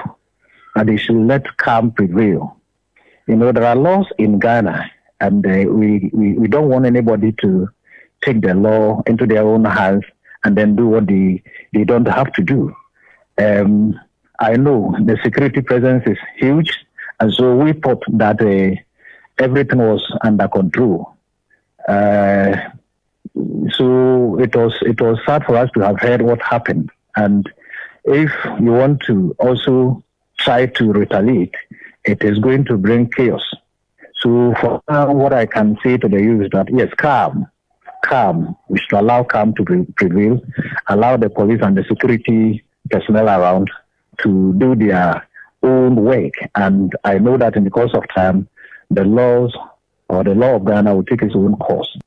[0.75, 2.57] that they should let calm prevail.
[3.25, 4.91] You know, there are laws in Ghana,
[5.21, 7.69] and uh, we, we, we don't want anybody to
[8.23, 10.03] take the law into their own hands
[10.43, 11.41] and then do what they,
[11.73, 12.75] they don't have to do.
[13.37, 13.97] Um,
[14.39, 16.77] I know the security presence is huge,
[17.21, 18.75] and so we thought that uh,
[19.41, 21.13] everything was under control.
[21.87, 22.55] Uh,
[23.71, 26.89] so it was it was sad for us to have heard what happened.
[27.15, 27.49] And
[28.05, 30.03] if you want to also
[30.39, 31.55] try to retaliate,
[32.05, 33.43] it is going to bring chaos.
[34.19, 37.47] So for now, what I can say to the youth is that yes, calm,
[38.03, 38.55] calm.
[38.69, 40.41] We should allow calm to prevail,
[40.87, 43.69] allow the police and the security personnel around
[44.19, 45.27] to do their
[45.63, 46.33] own work.
[46.55, 48.47] And I know that in the course of time,
[48.89, 49.55] the laws
[50.09, 51.97] or the law of Ghana will take its own course.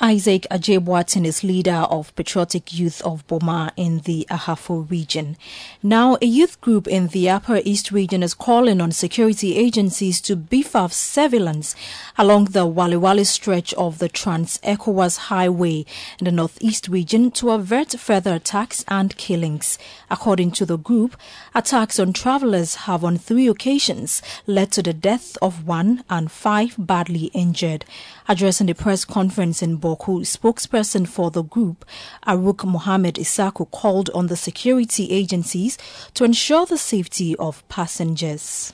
[0.00, 5.36] Isaac Ajebwatin is leader of Patriotic Youth of Boma in the Ahafo region.
[5.84, 10.34] Now, a youth group in the Upper East region is calling on security agencies to
[10.34, 11.76] beef up surveillance
[12.18, 15.86] along the Wale stretch of the Trans ECOWAS Highway
[16.18, 19.78] in the Northeast region to avert further attacks and killings.
[20.10, 21.16] According to the group,
[21.54, 26.74] attacks on travelers have on three occasions led to the death of one and five
[26.78, 27.84] badly injured.
[28.28, 31.84] Addressing the press conference in Bawku, spokesperson for the group,
[32.26, 35.78] Aruk Mohammed Isaku, called on the security agencies
[36.14, 38.72] to ensure the safety of passengers.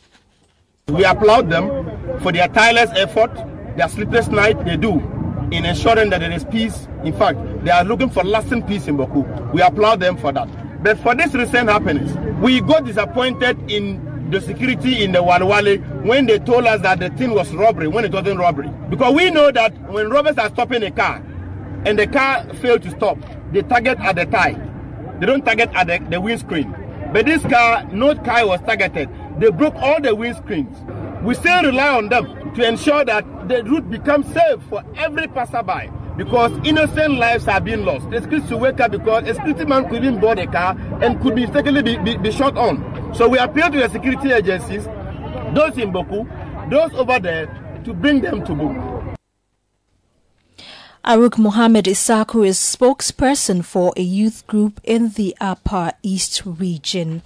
[0.88, 3.32] We applaud them for their tireless effort,
[3.76, 4.98] their sleepless night they do
[5.52, 6.88] in ensuring that there is peace.
[7.04, 9.52] In fact, they are looking for lasting peace in Bawku.
[9.52, 10.48] We applaud them for that.
[10.82, 16.24] But for this recent happenings, we got disappointed in the security in the Walwale when
[16.24, 18.70] they told us that the thing was robbery when it wasn't robbery.
[18.88, 21.22] Because we know that when robbers are stopping a car
[21.84, 23.18] and the car failed to stop,
[23.52, 24.58] they target at the tie.
[25.18, 26.74] They don't target at the, the windscreen.
[27.12, 29.10] But this car, no car was targeted.
[29.38, 31.22] They broke all the windscreens.
[31.22, 35.90] We still rely on them to ensure that the route becomes safe for every passerby
[36.16, 38.10] because innocent lives are being lost.
[38.10, 41.34] The security wake up because a security man could even board a car and could
[41.34, 43.14] mistakenly be, be, be shot on.
[43.14, 44.84] So we appeal to the security agencies,
[45.54, 47.46] those in Bawku, those over there,
[47.84, 49.16] to bring them to book.
[51.04, 57.22] Aruk Mohammed Isaku is spokesperson for a youth group in the Upper East region.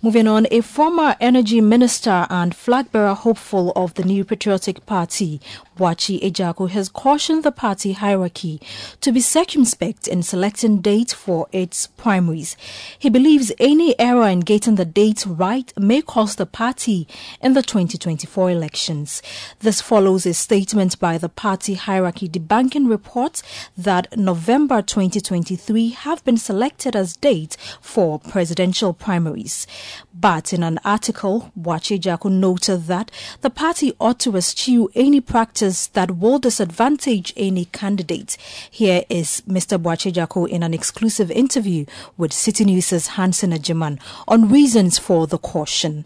[0.00, 5.42] Moving on, a former energy minister and flag bearer hopeful of the New Patriotic Party,
[5.80, 8.60] Boakye Agyarko, has cautioned the party hierarchy
[9.00, 12.54] to be circumspect in selecting date for its primaries.
[12.98, 17.08] He believes any error in getting the date right may cost the party
[17.40, 19.22] in the 2024 elections.
[19.60, 23.42] This follows a statement by the party hierarchy debunking reports
[23.78, 29.66] that November 2023 have been selected as date for presidential primaries.
[30.12, 33.10] But in an article, Agyarko noted that
[33.42, 38.36] the party ought to eschew any practice that will disadvantage any candidate.
[38.70, 39.78] Here is Mr.
[39.78, 41.86] Agyarko in an exclusive interview
[42.16, 46.04] with Citi News' Hansen Ajiman on reasons for the caution.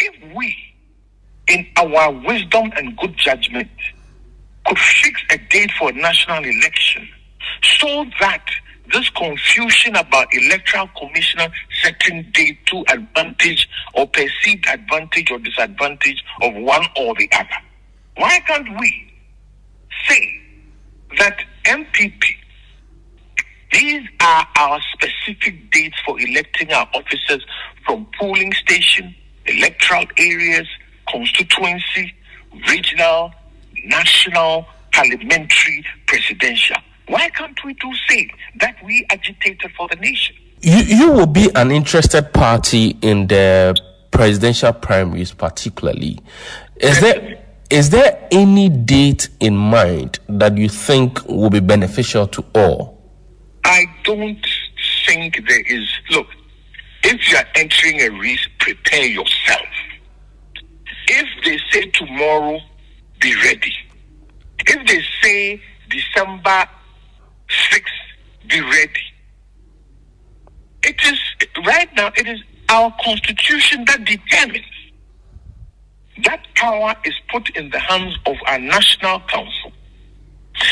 [0.00, 0.56] If we,
[1.46, 3.70] in our wisdom and good judgment,
[4.66, 7.08] could fix a date for a national election
[7.78, 8.44] so that
[8.92, 11.48] this confusion about electoral commissioner
[11.82, 17.48] setting date to advantage or perceived advantage or disadvantage of one or the other.
[18.16, 19.12] Why can't we
[20.08, 20.40] say
[21.18, 22.22] that NPP,
[23.72, 27.44] these are our specific dates for electing our officers
[27.86, 29.14] from polling station,
[29.46, 30.66] electoral areas,
[31.10, 32.14] constituency,
[32.68, 33.32] regional,
[33.84, 36.76] national, parliamentary, presidential.
[37.08, 38.30] Why can't we do say
[38.60, 40.36] that we agitated for the nation?
[40.60, 43.76] You, you will be an interested party in the
[44.10, 46.20] presidential primaries, particularly.
[46.76, 52.44] Is there is there any date in mind that you think will be beneficial to
[52.54, 53.02] all?
[53.64, 54.46] I don't
[55.06, 55.90] think there is.
[56.10, 56.26] Look,
[57.02, 59.66] if you are entering a race, prepare yourself.
[61.08, 62.60] If they say tomorrow,
[63.20, 63.72] be ready.
[64.66, 66.68] If they say December
[67.70, 69.00] 6th, be ready.
[70.82, 71.18] It is
[71.64, 74.64] right now, it is our constitution that determines.
[76.24, 79.72] That power is put in the hands of our national council.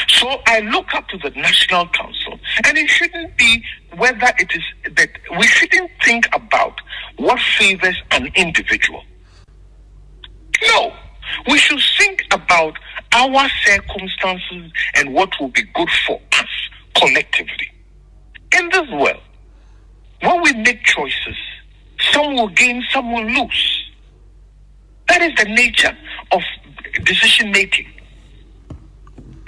[0.09, 3.65] So I look up to the national council, and it shouldn't be
[3.97, 6.75] whether it is that we shouldn't think about
[7.17, 9.03] what favors an individual.
[10.69, 10.93] No,
[11.49, 12.75] we should think about
[13.13, 16.60] our circumstances and what will be good for us
[16.97, 17.71] collectively.
[18.57, 19.21] In this world,
[20.23, 21.37] when we make choices,
[22.13, 23.91] some will gain, some will lose.
[25.09, 25.97] That is the nature
[26.33, 26.43] of
[27.05, 27.87] decision making.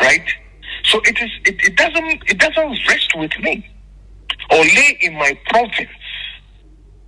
[0.00, 0.26] Right?
[0.84, 3.68] So it is it, it doesn't it doesn't rest with me
[4.50, 5.88] or lay in my province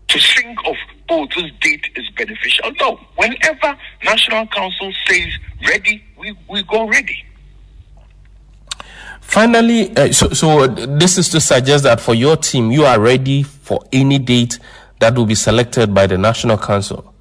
[0.08, 0.76] to think of
[1.10, 2.70] oh this date is beneficial.
[2.80, 3.00] No.
[3.16, 5.28] Whenever National Council says
[5.66, 7.24] ready, we, we go ready.
[9.26, 13.42] Finally, uh, so, so this is to suggest that for your team, you are ready
[13.42, 14.58] for any date
[15.00, 17.12] that will be selected by the National Council.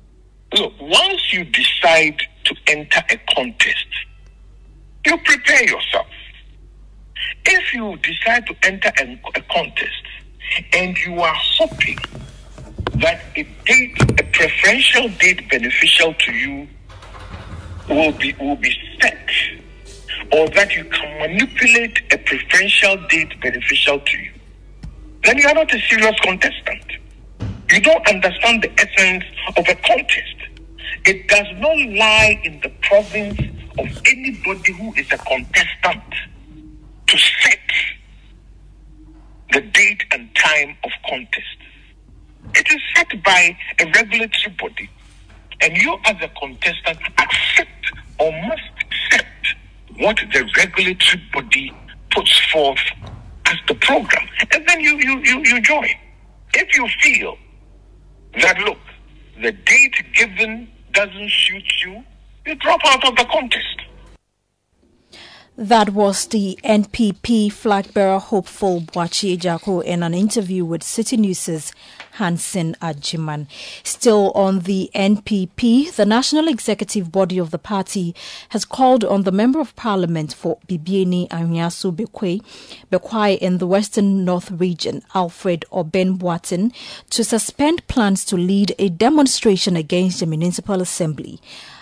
[0.54, 3.88] Look, once you decide to enter a contest,
[5.06, 6.08] you prepare yourself.
[7.46, 10.04] If you decide to enter a, a contest
[10.74, 11.98] and you are hoping
[12.96, 16.68] that a date, a preferential date beneficial to you
[17.90, 19.18] will be will be set
[20.32, 24.32] or that you can manipulate a preferential date beneficial to you,
[25.24, 26.84] then you are not a serious contestant.
[27.70, 29.24] You don't understand the essence
[29.58, 30.36] of a contest.
[31.06, 33.40] It does not lie in the province
[33.80, 36.04] of anybody who is a contestant
[37.08, 37.60] to set
[39.52, 41.58] the date and time of contest.
[42.56, 44.90] It is set by a regulatory body,
[45.62, 48.62] and you, as a contestant, accept or must
[49.98, 51.74] what the regulatory body
[52.12, 52.80] puts forth
[53.46, 55.90] as the program, and then you you you, you join.
[56.54, 57.38] If you feel
[58.42, 58.78] that look,
[59.42, 62.04] the date given doesn't suit you,
[62.46, 63.82] you drop out of the contest.
[65.56, 71.72] That was the NPP flag bearer hopeful Boakye Agyarko in an interview with Citi News'
[72.14, 73.46] Hansen Ajiman.
[73.84, 78.16] Still on the NPP, the national executive body of the party
[78.50, 82.42] has called on the Member of Parliament for Bibiani Anhwiaso Bekwai,
[82.92, 86.74] Bekwai in the Western North region, Alfred Obeng-Boateng,
[87.12, 91.40] to suspend plans to lead a demonstration against the Municipal Assembly.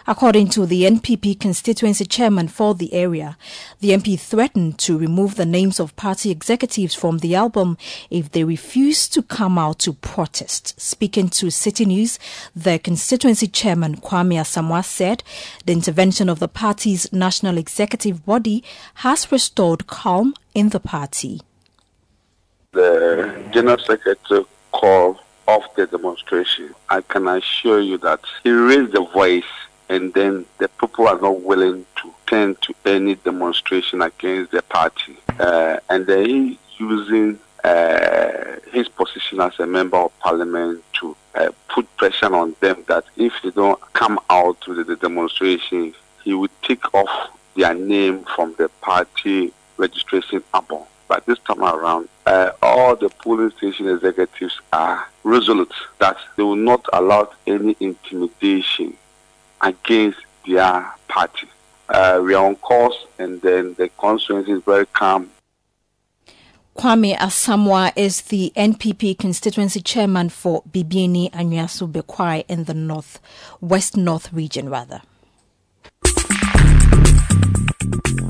[0.08, 3.38] According to the NPP constituency chairman for the area,
[3.80, 7.78] the MP threatened to remove the names of party executives from the album
[8.10, 10.80] if they refuse to come out to protest.
[10.80, 12.18] Speaking to Citi News,
[12.56, 15.24] the constituency chairman Kwame Asamoah said
[15.66, 18.64] the intervention of the party's national executive body
[18.96, 21.42] has restored calm in the party.
[22.72, 26.74] The general secretary called off the demonstration.
[26.90, 29.44] I can assure you that he raised the voice
[29.92, 35.18] and then the people are not willing to turn to any demonstration against the party.
[35.38, 41.52] Uh, and then he's using uh, his position as a member of parliament to uh,
[41.68, 46.34] put pressure on them that if they don't come out to the, the demonstration, he
[46.34, 50.84] would take off their name from the party registration album.
[51.10, 56.56] But this time around, uh, all the polling station executives are resolute that they will
[56.56, 58.96] not allow any intimidation
[59.62, 61.48] against their party.
[61.90, 65.30] Uh, we are on course, and then the constituency is very calm.
[66.78, 73.20] Kwame Asamoah is the NPP constituency chairman for Bibiani Anhwiaso Bekwai in the North
[73.60, 75.02] West North region, rather.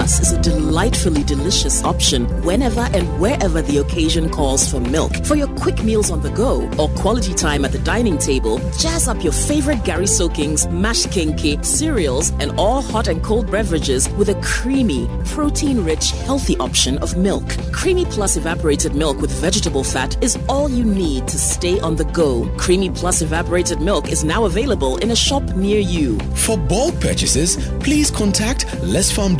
[0.00, 5.12] Plus is a delightfully delicious option whenever and wherever the occasion calls for milk.
[5.26, 9.08] For your quick meals on the go or quality time at the dining table, jazz
[9.08, 14.30] up your favorite gari soakings, mashed kenkey, cereals, and all hot and cold beverages with
[14.30, 17.44] a creamy, protein rich, healthy option of milk.
[17.70, 22.06] Creamy Plus evaporated milk with vegetable fat is all you need to stay on the
[22.06, 22.48] go.
[22.56, 26.18] Creamy Plus evaporated milk is now available in a shop near you.
[26.46, 29.36] For bulk purchases, please contact Les Farm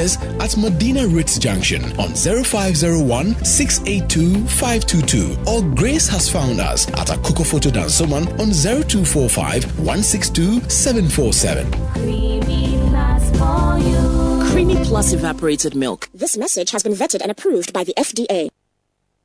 [0.00, 7.08] Distributors at Medina Ritz Junction on 0501 682 522 or Grace has found us at
[7.08, 11.70] Akoko Photo Dansoman on 0245 162 747.
[11.92, 14.52] Creamy plus.
[14.52, 16.08] Creamy Plus evaporated milk.
[16.14, 18.48] This message has been vetted and approved by the FDA.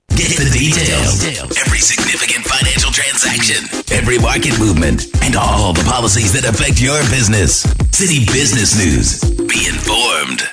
[0.09, 1.25] Get the details.
[1.57, 7.65] Every significant financial transaction, every market movement, and all the policies that affect your business.
[7.91, 9.19] Citi Business News.
[9.47, 10.43] Be informed.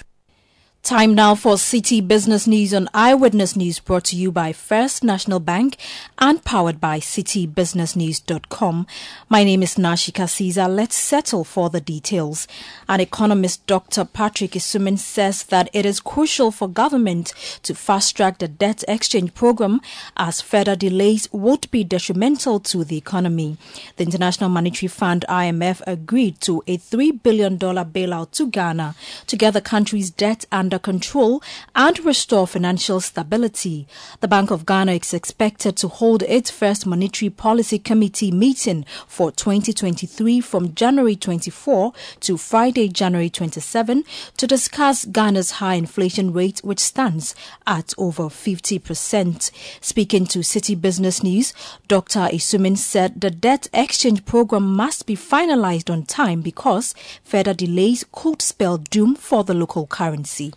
[0.83, 5.39] Time now for Citi Business News on Eyewitness News brought to you by First National
[5.39, 5.77] Bank
[6.19, 8.89] and powered by citibusinessnews.com.
[9.29, 10.67] My name is Nashika Caesar.
[10.67, 12.49] Let's settle for the details.
[12.89, 14.05] An economist, Dr.
[14.05, 19.35] Patrick Asuming, says that it is crucial for government to fast track the debt exchange
[19.35, 19.81] program
[20.17, 23.57] as further delays would be detrimental to the economy.
[23.99, 28.97] The International Monetary Fund IMF agreed to a $3 billion bailout to Ghana
[29.29, 31.43] to get the country's debt under control
[31.75, 33.87] and restore financial stability.
[34.21, 39.31] The Bank of Ghana is expected to hold its first monetary policy committee meeting for
[39.31, 44.05] 2023 from January 24 to Friday, January 27
[44.37, 47.35] to discuss Ghana's high inflation rate, which stands
[47.67, 49.51] at over 50%.
[49.81, 51.53] Speaking to Citi Business News,
[51.89, 52.29] Dr.
[52.33, 58.43] Asuming said the debt exchange program must be finalized on time because further delays could
[58.43, 60.53] spell doom for the local currency.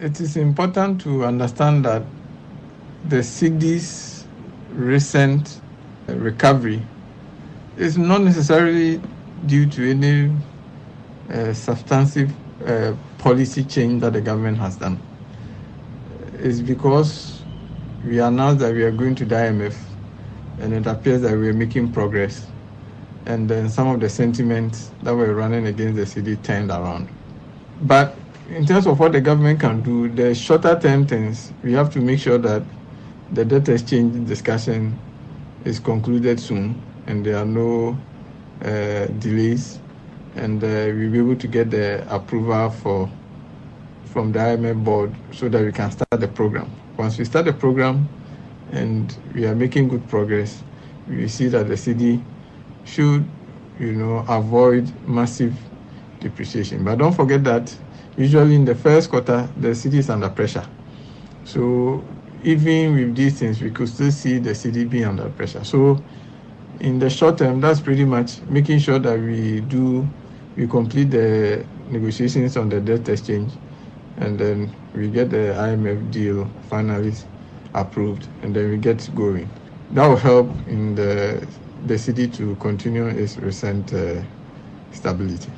[0.00, 2.04] It is important to understand that
[3.08, 4.28] the cedi's
[4.70, 5.60] recent
[6.06, 6.86] recovery
[7.76, 9.00] is not necessarily
[9.46, 10.32] due to any
[11.32, 12.30] uh, substantive
[12.64, 15.00] uh, policy change that the government has done.
[16.34, 17.42] It's because
[18.06, 19.76] we announced that we are going to the IMF
[20.60, 22.46] and it appears that we are making progress.
[23.26, 27.08] And then some of the sentiments that were running against the cedi turned around.
[27.82, 28.16] But
[28.50, 32.00] in terms of what the government can do, the shorter term things, we have to
[32.00, 32.62] make sure that
[33.32, 34.98] the debt exchange discussion
[35.64, 37.98] is concluded soon and there are no
[38.62, 39.80] uh, delays
[40.36, 43.10] and uh, we'll be able to get the approval for
[44.06, 46.70] from the IMF board so that we can start the program.
[46.96, 48.08] Once we start the program
[48.72, 50.62] and we are making good progress,
[51.06, 52.22] we see that the cedi
[52.84, 53.28] should,
[53.78, 55.54] you know, avoid massive
[56.20, 56.82] depreciation.
[56.82, 57.76] But don't forget that
[58.18, 60.66] usually in the first quarter, the cedi is under pressure.
[61.44, 62.04] So
[62.42, 65.64] even with these things, we could still see the cedi being under pressure.
[65.64, 66.02] So
[66.80, 70.06] in the short term, that's pretty much making sure that we do,
[70.56, 73.52] we complete the negotiations on the debt exchange,
[74.18, 77.12] and then we get the IMF deal finally
[77.74, 79.48] approved, and then we get going.
[79.92, 81.46] That will help in the
[81.86, 84.20] the cedi to continue its recent uh,
[84.90, 85.50] stability.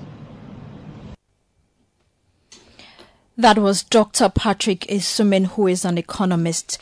[3.41, 4.28] That was Dr.
[4.28, 6.76] Patrick Asuming, who is an economist.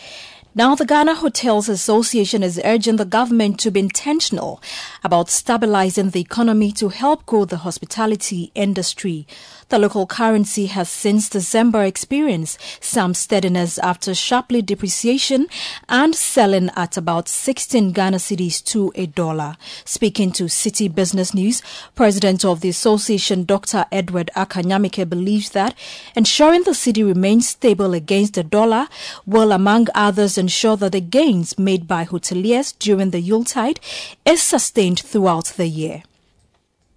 [0.54, 4.62] Now, the Ghana Hotels Association is urging the government to be intentional
[5.04, 9.26] about stabilizing the economy to help grow the hospitality industry.
[9.68, 15.46] The local currency has since December experienced some steadiness after sharply depreciation
[15.90, 19.58] and selling at about 16 Ghana cedis to a dollar.
[19.84, 21.60] Speaking to Citi Business News,
[21.94, 23.84] President of the association, Dr.
[23.92, 25.74] Edward Akanyamike, believes that
[26.16, 28.88] ensuring the cedi remains stable against the dollar
[29.26, 33.80] will, among others, ensure that the gains made by hoteliers during the Yuletide
[34.24, 36.02] is sustained throughout the year.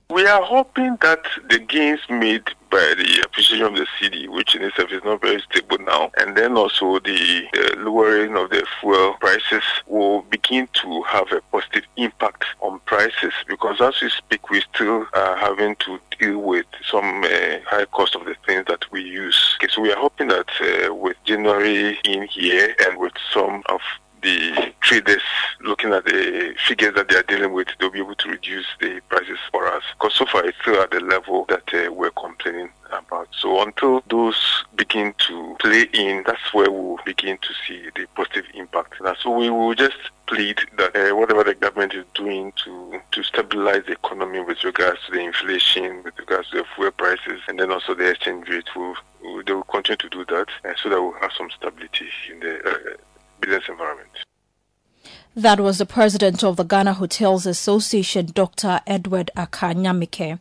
[0.09, 4.63] We are hoping that the gains made by the appreciation of the cedi, which in
[4.63, 9.13] itself is not very stable now, and then also the uh, lowering of the fuel
[9.19, 14.61] prices will begin to have a positive impact on prices because as we speak, we
[14.73, 19.01] still are having to deal with some uh, high cost of the things that we
[19.01, 19.57] use.
[19.59, 23.81] Okay, so we are hoping that uh, with January in here and with some of
[24.21, 25.21] the traders
[25.61, 28.99] looking at the figures that they are dealing with, they'll be able to reduce the
[29.09, 29.83] prices for us.
[29.93, 33.27] Because so far it's still at the level that uh, we're complaining about.
[33.31, 38.45] So until those begin to play in, that's where we'll begin to see the positive
[38.53, 38.95] impact.
[38.99, 39.97] And so we will just
[40.27, 44.99] plead that uh, whatever the government is doing to to stabilize the economy with regards
[45.05, 48.69] to the inflation, with regards to the fuel prices, and then also the exchange rate,
[48.75, 52.07] will, will they will continue to do that, uh, so that we'll have some stability
[52.31, 52.95] in the uh,
[53.41, 54.09] business environment.
[55.35, 58.81] That was the president of the Ghana Hotels Association, Dr.
[58.85, 60.39] Edward Akanyamike.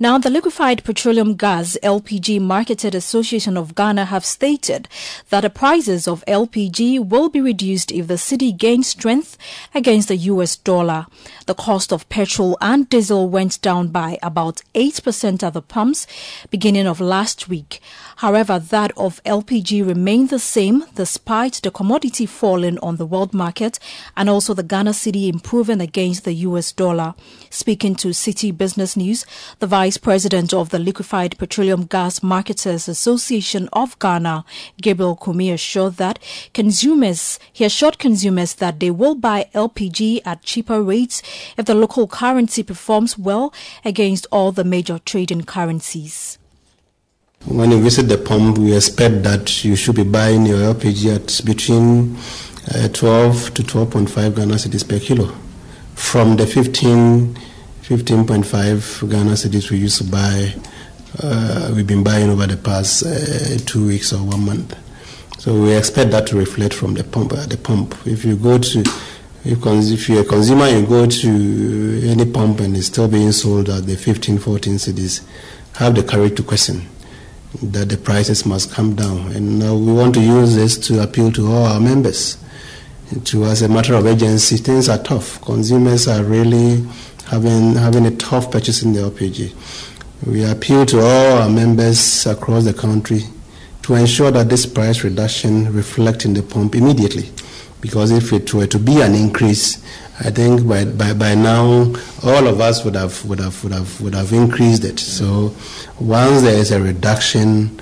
[0.00, 4.88] Now, the Liquefied Petroleum Gas LPG Marketed Association of Ghana have stated
[5.28, 9.38] that the prices of LPG will be reduced if the cedi gains strength
[9.72, 11.06] against the US dollar.
[11.46, 16.08] The cost of petrol and diesel went down by about 8% at the pumps
[16.50, 17.80] beginning of last week.
[18.16, 23.78] However, that of LPG remained the same despite the commodity falling on the world market
[24.16, 27.14] and also the Ghana cedi improving against the US dollar.
[27.50, 29.26] Speaking to Citi Business News,
[29.58, 34.44] the Vice President of the Liquefied Petroleum Gas Marketers Association of Ghana,
[34.80, 36.18] Gabriel Kumi, assured that
[36.52, 41.22] consumers, he assured consumers that they will buy LPG at cheaper rates
[41.56, 43.52] if the local currency performs well
[43.84, 46.38] against all the major trading currencies.
[47.46, 51.44] When you visit the pump, we expect that you should be buying your LPG at
[51.44, 52.16] between
[52.74, 55.26] uh, 12 to 12.5 Ghana cedis per kilo
[55.94, 57.34] from the 15,
[57.82, 60.54] 15.5 Ghana cedis we used to buy.
[61.22, 64.74] Uh, we've been buying over the past uh, two weeks or one month.
[65.38, 67.34] So we expect that to reflect from the pump.
[67.34, 68.84] At the pump, if you go to
[69.44, 73.84] if, you're a consumer, you go to any pump and it's still being sold at
[73.84, 75.20] the 15, 14 cedis,
[75.74, 76.88] have the courage to question
[77.62, 79.32] that the prices must come down.
[79.32, 82.38] And uh, we want to use this to appeal to all our members.
[83.24, 85.40] To, as a matter of urgency, things are tough.
[85.42, 86.84] Consumers are really
[87.26, 89.54] having having a tough purchasing the LPG.
[90.26, 93.22] We appeal to all our members across the country
[93.82, 97.30] to ensure that this price reduction reflects in the pump immediately.
[97.80, 99.84] Because if it were to be an increase,
[100.20, 101.92] I think by, by, by now
[102.22, 105.00] all of us would have would have would have would have increased it.
[105.00, 105.54] So
[105.98, 107.80] once there is a reduction,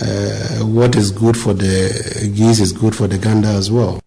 [0.00, 4.00] uh, what is good for the geese is good for the gander as well.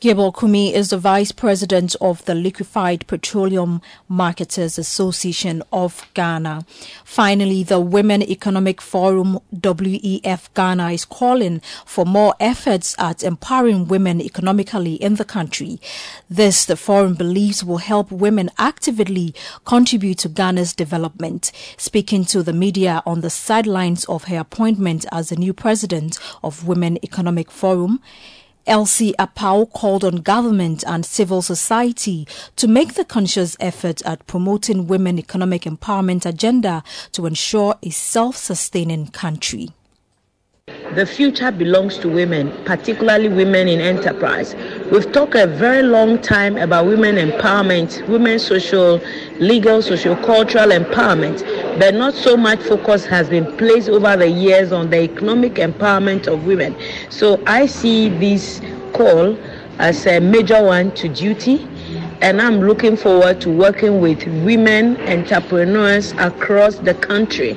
[0.00, 6.64] Gabriel Kumi is the Vice President of the Liquefied Petroleum Marketers Association of Ghana.
[7.04, 14.22] Finally, the Women Economic Forum WEF Ghana is calling for more efforts at empowering women
[14.22, 15.78] economically in the country.
[16.30, 19.34] This, the forum believes, will help women actively
[19.66, 21.52] contribute to Ghana's development.
[21.76, 26.66] Speaking to the media on the sidelines of her appointment as the new president of
[26.66, 28.00] Women Economic Forum,
[28.66, 34.86] Elsie Apau called on government and civil society to make the conscious effort at promoting
[34.86, 36.82] women economic empowerment agenda
[37.12, 39.70] to ensure a self-sustaining country.
[40.94, 44.56] The future belongs to women, particularly women in enterprise.
[44.90, 49.00] We've talked a very long time about women empowerment, women social,
[49.38, 51.44] legal, social, cultural empowerment,
[51.78, 56.26] but not so much focus has been placed over the years on the economic empowerment
[56.26, 56.76] of women.
[57.08, 58.60] So I see this
[58.92, 59.38] call
[59.78, 61.68] as a major one to duty
[62.20, 67.56] and I'm looking forward to working with women entrepreneurs across the country.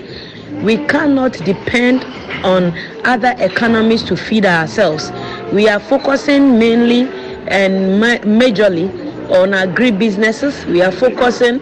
[0.63, 2.05] We cannot depend
[2.45, 5.11] on other economies to feed ourselves.
[5.51, 7.01] We are focusing mainly
[7.47, 8.89] and ma- majorly
[9.29, 10.65] on agribusinesses.
[10.65, 11.59] We are focusing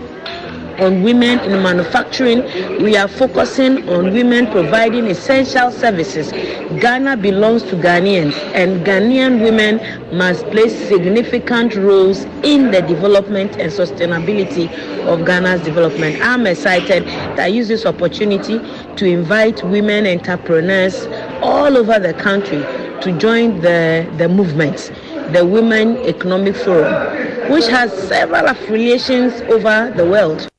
[0.80, 2.44] on women in manufacturing.
[2.82, 6.32] We are focusing on women providing essential services.
[6.80, 9.80] Ghana belongs to Ghanaians, and Ghanaian women
[10.18, 14.70] must play significant roles in the development and sustainability
[15.08, 16.22] of Ghana's development.
[16.22, 18.60] I'm excited that I use this opportunity
[18.96, 21.08] to invite women entrepreneurs
[21.42, 22.60] all over the country
[23.02, 24.92] to join the, the movement,
[25.34, 30.51] the Women Economic Forum, which has several affiliations over the world.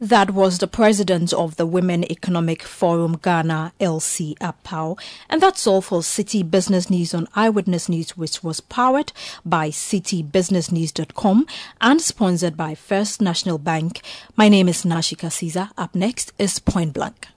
[0.00, 4.98] That was the president of the Women Economic Forum Ghana, Elsie Apau.
[5.30, 9.12] And that's all for Citi Business News on Eyewitness News, which was powered
[9.44, 11.46] by citibusinessnews.com
[11.80, 14.02] and sponsored by First National Bank.
[14.36, 15.70] My name is Nashika Caesar.
[15.78, 17.28] Up next is Point Blank.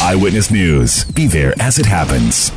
[0.00, 1.04] Eyewitness News.
[1.04, 2.52] Be there as it happens.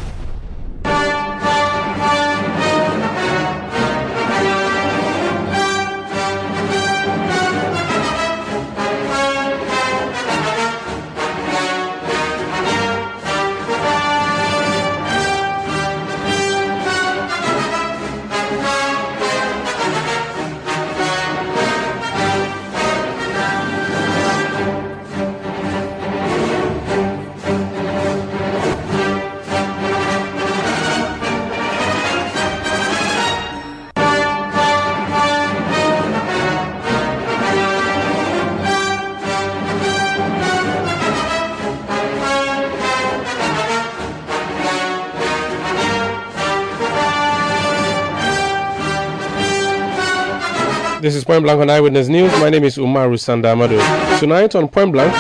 [51.07, 52.29] This is Point Blank on Eyewitness News.
[52.41, 54.19] My name is Umaru Sanda Amadou.
[54.19, 55.13] Tonight on Point Blank,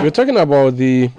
[0.00, 1.10] we're talking about the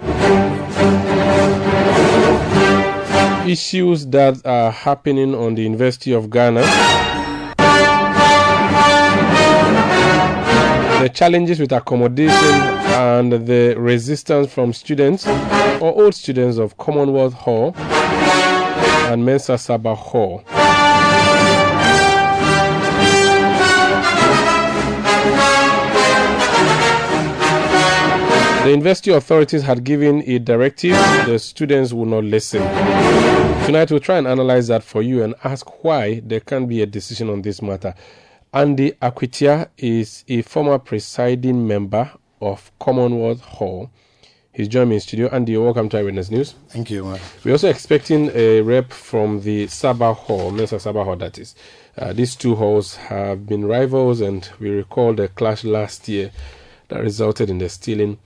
[3.46, 6.62] issues that are happening on the University of Ghana,
[11.02, 12.54] the challenges with accommodation,
[12.96, 20.42] and the resistance from students or old students of Commonwealth Hall and Mensah Sarbah Hall.
[28.62, 30.96] The university authorities had given a directive,
[31.26, 32.60] the students would not listen.
[33.64, 36.86] Tonight we'll try and analyze that for you and ask why there can't be a
[36.86, 37.94] decision on this matter.
[38.52, 43.90] Andy Akwitia is a former presiding member of Commonwealth Hall.
[44.52, 45.28] He's joined me in studio.
[45.28, 46.54] Andy, welcome to Eyewitness News.
[46.68, 47.04] Thank you.
[47.04, 47.20] Man.
[47.44, 51.54] We're also expecting a rep from the Sarbah Hall, Mensah Sarbah Hall, that is.
[51.96, 56.32] Uh, these two halls have been rivals, and we recall the clash last year
[56.88, 58.18] that resulted in the stealing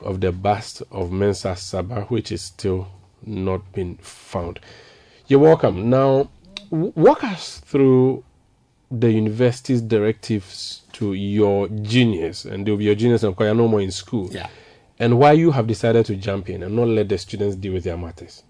[0.00, 2.88] of the bust of Mensah Sarbah, which is still
[3.24, 4.60] not been found.
[5.26, 5.90] You're welcome.
[5.90, 6.30] Now,
[6.70, 8.24] walk us through
[8.90, 13.80] the university's directives to your juniors, and they'll be your juniors and you're no more
[13.80, 14.28] in school.
[14.32, 14.48] Yeah.
[14.98, 17.84] And why you have decided to jump in and not let the students deal with
[17.84, 18.42] their matters.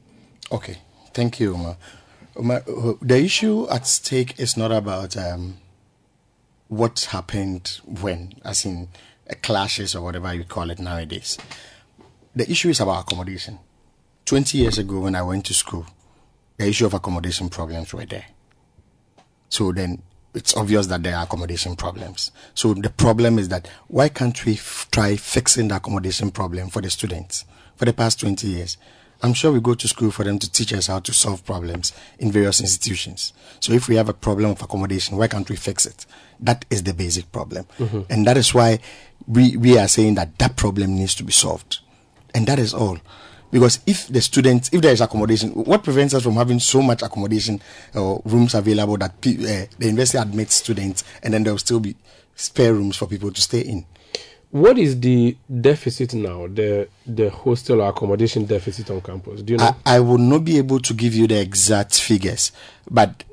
[0.51, 0.79] Okay,
[1.13, 1.77] thank you, Uma.
[2.37, 5.59] Uma, uh, the issue at stake is not about um,
[6.69, 8.89] what happened when, as in
[9.35, 11.39] clashes or whatever you call it nowadays.
[12.35, 13.59] The issue is about accommodation.
[14.27, 15.87] 20 years ago, when I went to school,
[16.57, 18.27] the issue of accommodation problems were there.
[19.49, 20.03] So then
[20.35, 22.31] it's obvious that there are accommodation problems.
[22.55, 26.83] So the problem is that why can't we f- try fixing the accommodation problem for
[26.83, 27.45] the students
[27.77, 28.77] for the past 20 years?
[29.21, 31.93] I'm sure we go to school for them to teach us how to solve problems
[32.21, 33.33] in various institutions.
[33.59, 36.07] So if we have a problem of accommodation, why can't we fix it?
[36.39, 37.65] That is the basic problem.
[37.79, 38.07] Mhm.
[38.11, 38.79] And that is why
[39.29, 41.79] we, we are saying that that problem needs to be solved.
[42.35, 42.99] And that is all.
[43.51, 47.03] Because if the students, if there is accommodation, what prevents us from having so much
[47.03, 47.63] accommodation
[47.95, 51.81] or rooms available that pe- uh, the university admits students and then there will still
[51.81, 51.97] be
[52.35, 53.87] spare rooms for people to stay in?
[54.51, 59.43] What is the deficit now, the the hostel or accommodation deficit on campus?
[59.43, 59.77] Do you know?
[59.85, 62.51] I, I will not be able to give you the exact figures,
[62.91, 63.25] but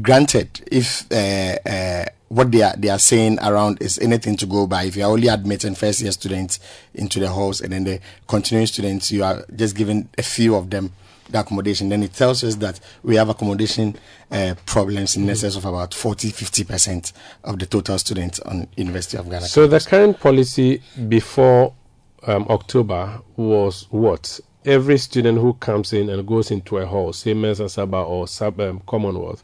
[0.00, 4.66] granted, if uh, uh, what they are they are saying around is anything to go
[4.66, 6.58] by, if you are only admitting first year students
[6.94, 10.70] into the halls and then the continuing students, you are just giving a few of
[10.70, 10.92] them
[11.32, 13.96] the accommodation, then it tells us that we have accommodation
[14.30, 17.12] uh, problems in excess of about 40 50 percent
[17.44, 19.46] of the total students on University of Ghana.
[19.46, 21.74] So the current policy before
[22.26, 24.40] um, October was what?
[24.64, 28.60] Every student who comes in and goes into a hall, say Mensah Sarbah or Sub
[28.60, 29.42] um, Commonwealth,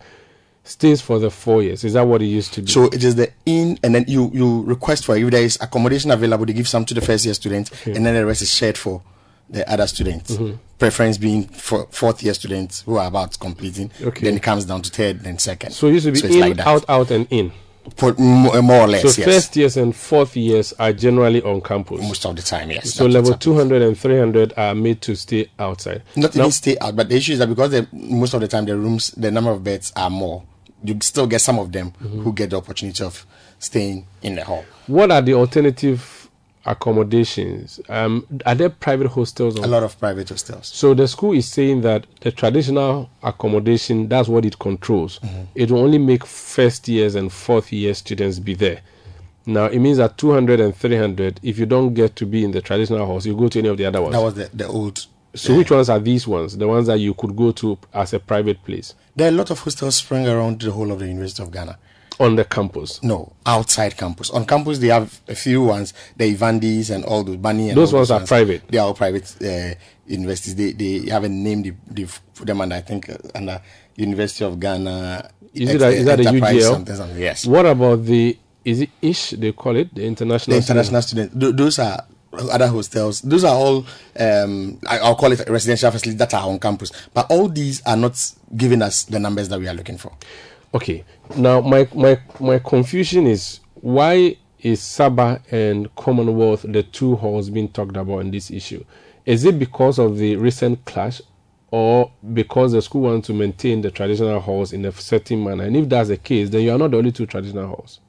[0.69, 1.83] stays for the four years.
[1.85, 2.71] Is that what it used to be?
[2.71, 6.11] So it is the in, and then you you request for if there is accommodation
[6.11, 8.77] available, they give some to the first year students, and then the rest is shared
[8.79, 9.03] for
[9.51, 10.33] the other students.
[10.37, 10.59] Mhm.
[10.79, 13.91] Preference being for fourth year students who are about completing.
[14.03, 14.27] Okay.
[14.27, 15.73] Then it comes down to third, then second.
[15.73, 16.67] So it used to be it's in, like that.
[16.67, 17.51] out, out, and in.
[17.97, 19.25] For more, more or less, So yes.
[19.25, 22.03] first years and fourth years are generally on campus.
[22.03, 22.93] Most of the time, yes.
[22.93, 26.03] So level what's 200 and 300 are made to stay outside.
[26.15, 28.67] Not Now- even stay out, but the issue is that because most of the time
[28.67, 30.43] the rooms, the number of beds are more,
[30.85, 32.23] you still get some of them Mm-hmm.
[32.23, 33.27] who get the opportunity of
[33.59, 34.65] staying in the hall.
[34.87, 36.29] What are the alternative
[36.65, 37.81] accommodations?
[37.89, 39.57] Um, are there private hostels?
[39.57, 40.67] A lot of private hostels.
[40.69, 45.19] So the school is saying that the traditional accommodation, that's what it controls.
[45.21, 45.43] Mm-hmm.
[45.55, 48.81] It will only make first years and fourth year students be there.
[49.47, 52.61] Now it means that 200 and 300, if you don't get to be in the
[52.61, 54.15] traditional house, you go to any of the other ones.
[54.15, 55.07] That was the, the old.
[55.35, 56.57] So which ones are these ones?
[56.57, 59.51] The ones that you could go to as a private place There are a lot
[59.51, 61.79] of hostels spread around the whole of the University of Ghana.
[62.21, 63.01] on the campus.
[63.03, 64.31] No, outside campus.
[64.31, 67.93] On campus, they have a few ones, the Ivandis and all those, Bunny and Those
[67.93, 68.67] all ones are private.
[68.69, 69.75] They are all private uh,
[70.07, 70.57] universities.
[70.57, 73.61] They they have a name the, they've put them under, I think, uh, under
[73.97, 75.31] University of Ghana.
[75.55, 76.63] Is it a, is that a UGL?
[76.63, 77.47] Something, something, yes.
[77.47, 81.35] What about the is it ish they call it the international the international students.
[81.39, 83.21] Th- those are other hostels.
[83.23, 83.87] Those are all
[84.19, 86.93] um, I, I'll call it residential facilities that are on campus.
[87.15, 90.13] But all these are not giving us the numbers that we are looking for.
[90.75, 91.05] Okay.
[91.37, 97.69] Now my my my confusion is why is Sarbah and Commonwealth the two halls being
[97.69, 98.85] talked about in this issue?
[99.25, 101.21] Is it because of the recent clash
[101.71, 105.65] or because the school wants to maintain the traditional halls in a certain manner?
[105.65, 108.01] And if that's the case, then you are not the only two traditional halls.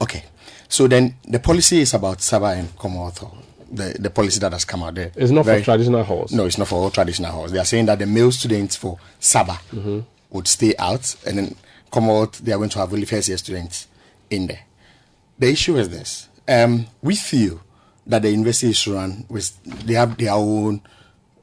[0.00, 0.24] Okay.
[0.68, 3.24] So then the policy is about Sarbah and Commonwealth.
[3.72, 5.10] The, the policy that has come out there.
[5.16, 6.32] It's not for traditional halls.
[6.32, 7.50] No, it's not for all traditional halls.
[7.50, 10.04] They are saying that the male students for Sarbah Mhm.
[10.30, 11.56] would stay out, and then
[11.90, 13.88] Commonwealth they are going to have only first year students
[14.30, 14.60] in there.
[15.40, 17.60] The issue is this: um, we feel
[18.06, 19.50] that the university is run with
[19.86, 20.80] they have their own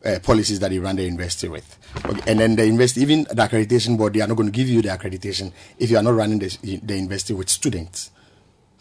[0.05, 3.35] uh, policies that they run the university with, okay, and then the university, even the
[3.35, 6.13] accreditation board, they are not going to give you the accreditation if you are not
[6.15, 6.47] running the,
[6.83, 8.09] the university with students.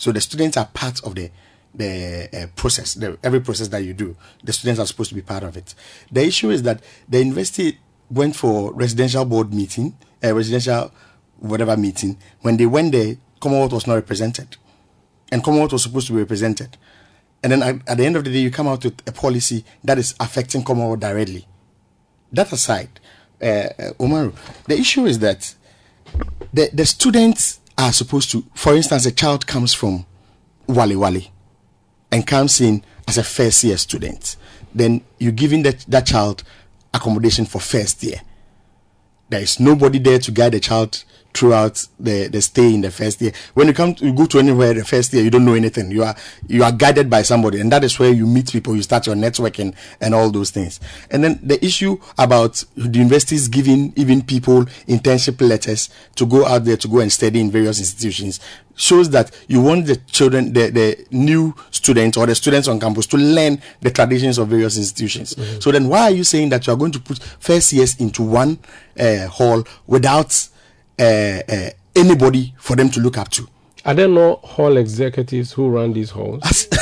[0.01, 1.31] So the students are part of the
[1.72, 2.95] the uh, process.
[2.95, 5.75] The, every process that you do, the students are supposed to be part of it.
[6.11, 7.79] The issue is that the university
[8.11, 10.91] went for residential board meeting, a residential
[11.39, 12.17] whatever meeting.
[12.41, 14.57] When they went there, Commonwealth was not represented,
[15.31, 16.79] and Commonwealth was supposed to be represented.
[17.43, 19.64] And then at, at the end of the day, you come out with a policy
[19.85, 21.47] that is affecting Commonwealth directly.
[22.33, 23.01] That aside,
[23.41, 24.35] uh, uh, Umaru,
[24.67, 25.55] the issue is that
[26.53, 30.05] the, the students are supposed to, for instance, a child comes from
[30.69, 31.31] Walewale
[32.13, 34.37] and comes in as a first year student.
[34.75, 36.43] Then you're giving that, that child
[36.93, 38.21] accommodation for first year.
[39.29, 43.21] There is nobody there to guide the child throughout the, the stay in the first
[43.21, 43.33] year.
[43.55, 45.91] When you come to you go to anywhere the first year, you don't know anything.
[45.91, 46.17] You are
[46.49, 49.17] you are guided by somebody, and that is where you meet people, you start your
[49.17, 50.81] networking and all those things.
[51.11, 56.65] And then the issue about the universities giving even people internship letters to go out
[56.65, 58.41] there to go and study in various institutions
[58.81, 63.07] shows that you want the children, the, the new students or the students on campus
[63.07, 65.37] to learn the traditions of various institutions.
[65.63, 68.23] So then why are you saying that you are going to put first years into
[68.23, 68.59] one
[68.99, 70.49] uh, hall without
[71.01, 73.49] uh, uh, anybody for them to look up to?
[73.85, 76.43] Are there no hall executives who run these halls?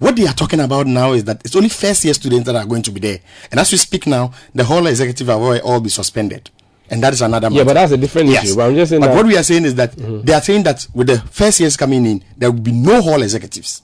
[0.00, 2.66] What they are talking about now is that it's only first year students that are
[2.66, 3.20] going to be there.
[3.50, 6.50] And as we speak now, the hall executive have all, be suspended.
[6.90, 7.60] And that is another matter.
[7.60, 8.56] Yeah, but that's a different issue.
[8.56, 10.64] But I'm just saying But that- what we are saying is that they are saying
[10.64, 13.82] that with the first years coming in, there will be no hall executives.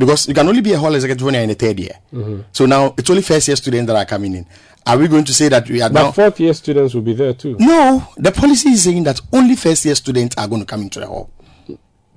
[0.00, 1.96] Because you can only be a hall executive when you're in the third year.
[2.12, 2.44] Mhm.
[2.52, 4.46] So now it's only first year students that are coming in.
[4.86, 6.10] Are we going to say that we are But now?
[6.12, 7.54] fourth year students will be there too.
[7.58, 11.00] No, the policy is saying that only first year students are going to come into
[11.00, 11.28] the hall.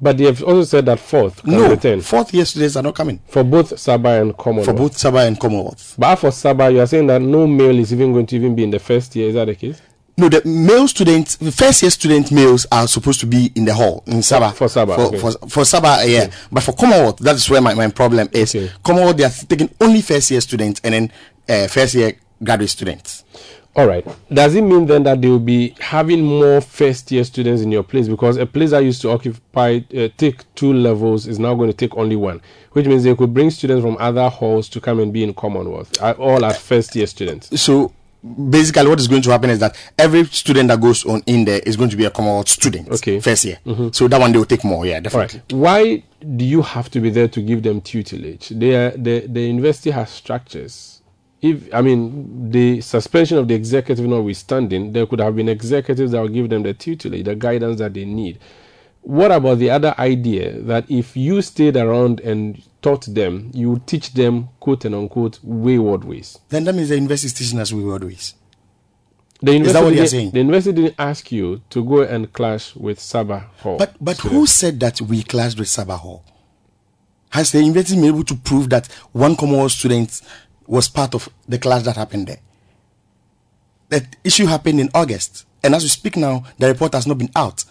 [0.01, 1.99] But they have also said that fourth No, return.
[2.01, 3.19] fourth year students are not coming.
[3.27, 4.65] For both Sarbah and Commonwealth.
[4.65, 5.95] For both Sarbah and Commonwealth.
[5.97, 8.63] But for Sarbah, you are saying that no male is even going to even be
[8.63, 9.27] in the first year.
[9.29, 9.81] Is that the case?
[10.15, 13.73] No, the male students, the first year student males are supposed to be in the
[13.73, 14.53] hall in Sarbah.
[14.53, 15.17] For Sarbah, For, okay.
[15.17, 16.29] for, for Sarbah, yeah.
[16.51, 18.55] But for Commonwealth, that is where my, my problem is.
[18.83, 21.11] Commonwealth, they are taking only first year students and then
[21.49, 22.13] uh, first year
[22.43, 23.23] graduate students.
[23.75, 24.05] All right.
[24.31, 27.81] Does it mean then that they will be having more first year students in your
[27.81, 31.71] place because a place that used to occupy uh, take two levels is now going
[31.71, 32.39] to take only one,
[32.73, 35.99] which means they could bring students from other halls to come and be in Commonwealth,
[36.03, 37.59] uh, all as first year students.
[37.59, 37.91] So
[38.23, 41.59] basically, what is going to happen is that every student that goes on in there
[41.65, 42.89] is going to be a Commonwealth student.
[42.89, 43.19] Okay.
[43.19, 43.59] First year.
[43.65, 43.93] Mhm.
[43.93, 44.85] So that one they will take more.
[44.85, 45.39] Yeah, definitely.
[45.41, 45.53] right.
[45.53, 46.03] Why
[46.35, 48.49] do you have to be there to give them tutelage?
[48.49, 51.01] They are, the the university has structures.
[51.41, 56.21] If I mean the suspension of the executive notwithstanding, there could have been executives that
[56.21, 58.39] will give them the tutelage, the guidance that they need.
[59.01, 64.13] What about the other idea that if you stayed around and taught them, you teach
[64.13, 66.37] them quote and unquote wayward ways?
[66.49, 68.35] Then that means the university is teaching us wayward ways.
[69.41, 70.31] The Is that what you're saying?
[70.31, 73.77] the university didn't ask you to go and clash with Sarbah Hall.
[73.77, 76.23] But but who said that we clashed with Sarbah Hall?
[77.31, 80.21] Has the university been able to prove that one Commonwealth student
[80.67, 82.39] was part of the clash that happened there?
[83.89, 87.31] That issue happened in August, and as we speak now, the report has not been
[87.35, 87.65] out.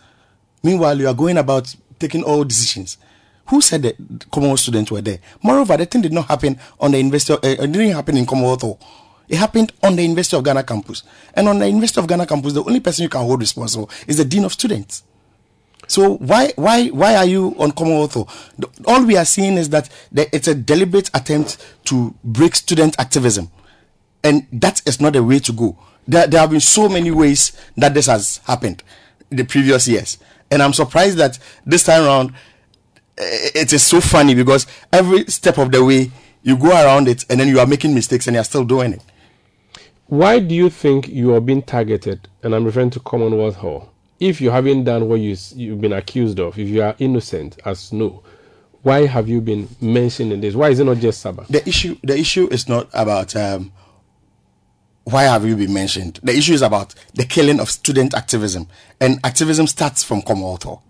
[0.62, 2.98] Meanwhile, you are going about taking all decisions.
[3.52, 3.96] Who said that
[4.30, 5.18] Commonwealth students were there?
[5.42, 7.34] Moreover, the thing did not happen on the University.
[7.34, 8.80] Uh, it didn't happen in Commonwealth Hall.
[9.28, 11.02] It happened on the University of Ghana campus,
[11.34, 14.16] and on the University of Ghana campus, the only person you can hold responsible is
[14.16, 15.02] the dean of students.
[15.86, 18.14] So why why why are you on Commonwealth?
[18.58, 22.96] The- All we are seeing is that there, it's a deliberate attempt to break student
[22.98, 23.50] activism,
[24.24, 25.76] and that is not the way to go.
[26.08, 28.82] There, there have been so many ways that this has happened
[29.28, 30.16] the previous years,
[30.50, 32.32] and I'm surprised that this time around
[33.16, 36.10] it is so funny because every step of the way
[36.42, 39.02] you go around it, and then you are making mistakes, and you're still doing it.
[40.06, 42.28] Why do you think you are being targeted?
[42.42, 43.90] And I'm referring to Commonwealth Hall.
[44.20, 47.92] If you haven't done what you, you've been accused of, if you are innocent, as
[47.92, 48.22] no,
[48.82, 50.54] why have you been mentioned in this?
[50.54, 51.46] Why is it not just Sarbah?
[51.46, 53.72] the issue the issue is not about um,
[55.04, 56.20] why have you been mentioned.
[56.22, 58.68] The issue is about the killing of student activism,
[59.00, 60.82] and activism starts from Commonwealth Hall.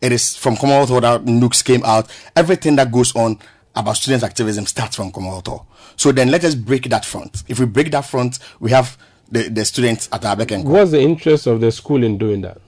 [0.00, 2.10] It is from Commonwealth Hall that NUGS came out.
[2.34, 3.38] Everything that goes on
[3.74, 5.66] about students' activism starts from Commonwealth Hall.
[5.96, 7.42] So then let us break that front.
[7.48, 8.96] If we break that front, we have
[9.30, 10.62] the, the students at our and call.
[10.64, 12.60] What's the interest of the school in doing that?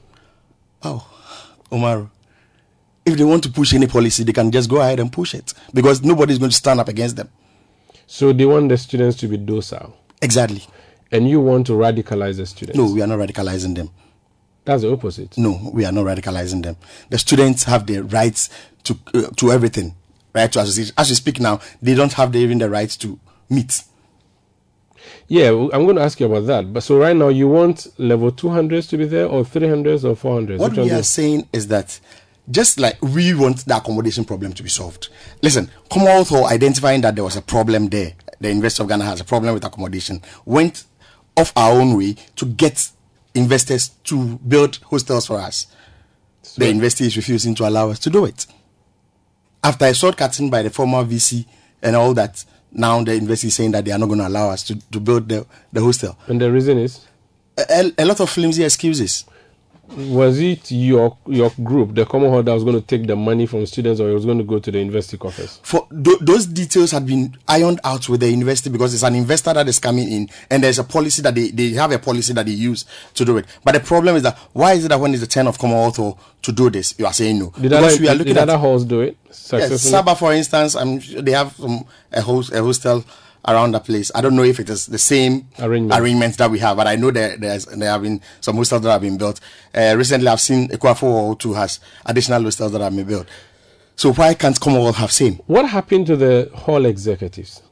[0.82, 1.06] Oh,
[1.70, 2.10] Omar,
[3.06, 5.54] if they want to push any policy, they can just go ahead and push it
[5.72, 7.30] because nobody's going to stand up against them.
[8.06, 9.96] So they want the students to be docile.
[10.20, 10.64] Exactly.
[11.10, 12.76] And you want to radicalize the students.
[12.76, 13.90] No, we are not radicalizing them.
[14.64, 15.36] That's the opposite.
[15.36, 16.76] No, we are not radicalizing them.
[17.08, 18.48] The students have the rights
[18.84, 19.94] to uh, to everything,
[20.34, 20.50] right?
[20.52, 20.94] To association.
[20.96, 23.18] As we speak now, they don't have the, even the rights to
[23.48, 23.82] meet.
[25.28, 26.72] Yeah, I'm going to ask you about that.
[26.72, 30.58] But so right now, you want level 200s to be there, or 300s, or 400s?
[30.58, 31.98] What Which we are saying is that
[32.50, 35.08] just like we want the accommodation problem to be solved.
[35.42, 39.20] Listen, Commonwealth Hall identifying that there was a problem there, the University of Ghana has
[39.20, 40.84] a problem with accommodation, went
[41.36, 42.90] off our own way to get
[43.34, 45.66] investors to build hostels for us.
[46.56, 48.46] the university is refusing to allow us to do it.
[49.62, 51.46] After a short cutting by the former VC
[51.82, 54.50] and all that, now the university is saying that they are not going to allow
[54.50, 56.18] us to, to build the, the hostel.
[56.26, 57.06] And the reason is?
[57.56, 59.24] A, a lot of flimsy excuses.
[59.96, 63.66] Was it your your group, the Commonwealth, that was going to take the money from
[63.66, 65.60] students, or it was going to go to the university coffers?
[65.62, 69.52] For th- those details had been ironed out with the university because it's an investor
[69.52, 72.46] that is coming in, and there's a policy that they, they have a policy that
[72.46, 73.46] they use to do it.
[73.64, 75.98] But the problem is that why is it that when it's the turn of Commonwealth
[75.98, 77.50] or to do this, you are saying no?
[77.50, 79.90] Did because other, we are did looking other at halls do it yes?
[79.90, 83.04] Sarbah, for instance, I'm they have some a host a hostel
[83.46, 84.10] around the place.
[84.14, 86.00] I don't know if it is the same Arrangement.
[86.00, 88.92] arrangements that we have, but I know there there's there have been some hostels that
[88.92, 89.40] have been built.
[89.74, 93.26] Uh, recently, I've seen Akuafo too has additional hostels that have been built.
[93.96, 95.34] So why can't Commonwealth have same?
[95.46, 97.62] What happened to the hall executives?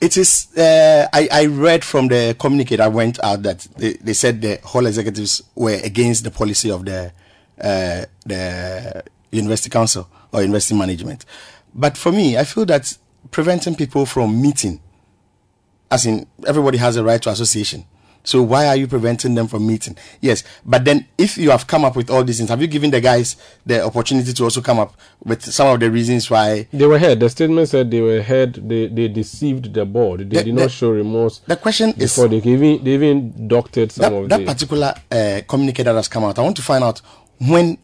[0.00, 0.48] It is.
[0.56, 4.58] Uh, I I read from the communique that went out that they, they said the
[4.64, 7.12] hall executives were against the policy of the
[7.60, 11.24] uh, the university council or university management.
[11.74, 12.96] But for me, I feel that
[13.38, 14.80] preventing people from meeting,
[15.90, 17.84] as in everybody has a right to association.
[18.26, 19.96] So why are you preventing them from meeting?
[20.20, 22.90] Yes, but then if you have come up with all these things, have you given
[22.90, 23.36] the guys
[23.66, 24.94] the opportunity to also come up
[25.24, 27.18] with some of the reasons why They were heard.
[27.20, 28.54] The statement said they were heard.
[28.66, 30.20] They they deceived the board.
[30.20, 31.40] They The- did the- not show remorse.
[31.46, 34.46] The question is before they even they even doctored some that, of that the.
[34.46, 37.02] particular uh, communique that has come out, I want to find out
[37.40, 37.76] when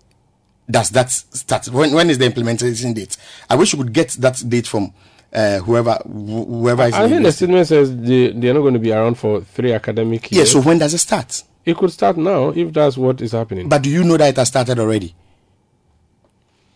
[0.70, 1.66] does that start?
[1.68, 3.16] When when is the implementation date?
[3.50, 4.94] I wish you could get that date from
[5.32, 6.94] uh, whoever wh- whoever is.
[6.94, 9.40] I in think the statement says they they are not going to be around for
[9.42, 10.48] three academic years.
[10.54, 10.60] yeah.
[10.60, 11.42] So when does it start?
[11.64, 13.68] it could start now if that's what is happening.
[13.68, 15.14] But do you know that it has started already?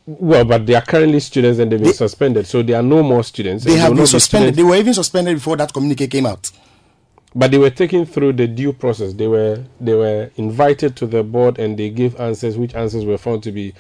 [0.07, 3.25] well, but they are currently students and they've been suspended, so there are no more
[3.25, 3.65] students.
[3.65, 4.55] They have been not be suspended.
[4.55, 6.51] They were even suspended before that communique came out.
[7.35, 9.15] but they were taken through the due process.
[9.15, 13.17] They were they were invited to the board and they gave answers, which answers were
[13.19, 13.73] found to be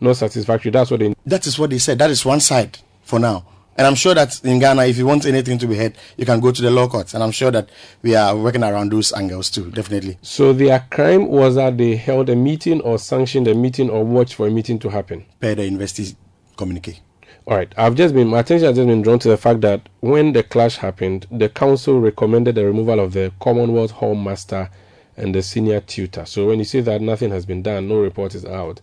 [0.00, 0.70] not satisfactory.
[0.70, 1.14] That's what they.
[1.26, 1.98] That is what they said.
[1.98, 3.46] That is one side for now.
[3.80, 6.38] And I'm sure that in Ghana, if you want anything to be heard, you can
[6.38, 7.14] go to the law courts.
[7.14, 7.70] And I'm sure that
[8.02, 10.18] we are working around those angles too, definitely.
[10.20, 14.34] So their crime was that they held a meeting or sanctioned a meeting or watched
[14.34, 15.24] for a meeting to happen.
[15.40, 16.14] Per the university
[16.58, 17.00] communique.
[17.46, 17.72] All right.
[17.78, 20.42] I've just been my attention has just been drawn to the fact that when the
[20.42, 24.68] clash happened, the council recommended the removal of the Commonwealth Hall Master
[25.16, 26.26] and the senior tutor.
[26.26, 28.82] So when you say that nothing has been done, no report is out.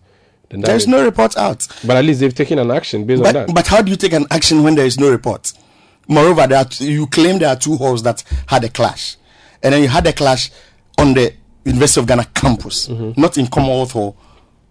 [0.50, 1.66] There's no report out.
[1.84, 3.54] But at least they've taken an action based on But, that.
[3.54, 5.52] but how do you take an action when there is no report?
[6.08, 9.16] Moreover, there are you claim there are two halls that had a clash,
[9.62, 10.50] and then you had a clash
[10.96, 11.34] on the
[11.64, 13.20] University of Ghana campus, Mm-hmm.
[13.20, 14.16] not in Commonwealth Hall,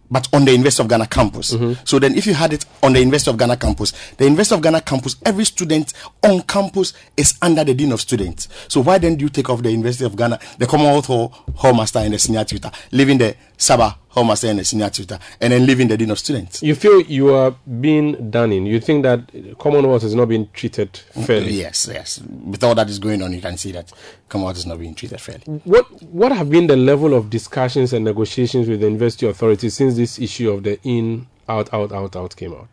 [0.09, 1.53] but on the University of Ghana campus.
[1.53, 1.73] Mm-hmm.
[1.85, 4.61] So then, if you had it on the University of Ghana campus, the University of
[4.63, 5.93] Ghana campus, every student
[6.23, 8.47] on campus is under the dean of students.
[8.67, 12.03] So why then do you take off the University of Ghana, the Commonwealth Hall hallmaster
[12.03, 15.87] and the senior tutor, leaving the Sarbah hallmaster and the senior tutor, and then leaving
[15.87, 16.61] the dean of students?
[16.63, 18.65] you feel you are being done in.
[18.65, 21.51] You think that Commonwealth is not being treated fairly.
[21.53, 22.19] Yes, yes.
[22.19, 23.91] With all that is going on, you can see that
[24.29, 25.43] Commonwealth is not being treated fairly.
[25.63, 29.95] What what have been the level of discussions and negotiations with the university authorities since
[29.95, 32.67] this issue of the in out out out out came out?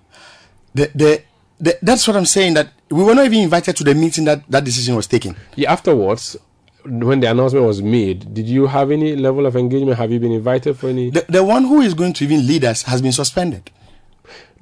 [0.75, 1.23] The, the,
[1.59, 2.53] the, that's what I'm saying.
[2.53, 5.35] That we were not even invited to the meeting that that decision was taken.
[5.55, 6.37] Yeah, afterwards,
[6.83, 9.97] when the announcement was made, did you have any level of engagement?
[9.97, 11.09] Have you been invited for any?
[11.09, 13.71] The, the one who is going to even lead us has been suspended.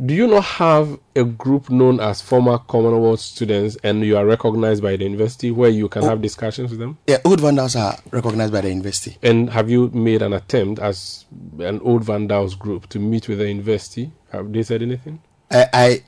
[0.04, 4.84] Do you not have a group known as former Commonwealth students and you are recognized
[4.84, 6.10] by the university where you can oh.
[6.10, 7.00] have discussions with them?
[7.08, 9.18] Yeah, old vandals are recognized by the university.
[9.24, 11.26] And have you made an attempt as
[11.60, 14.12] an old Vandals group to meet with the university?
[14.32, 15.20] Have they said anything?
[15.50, 16.04] I, I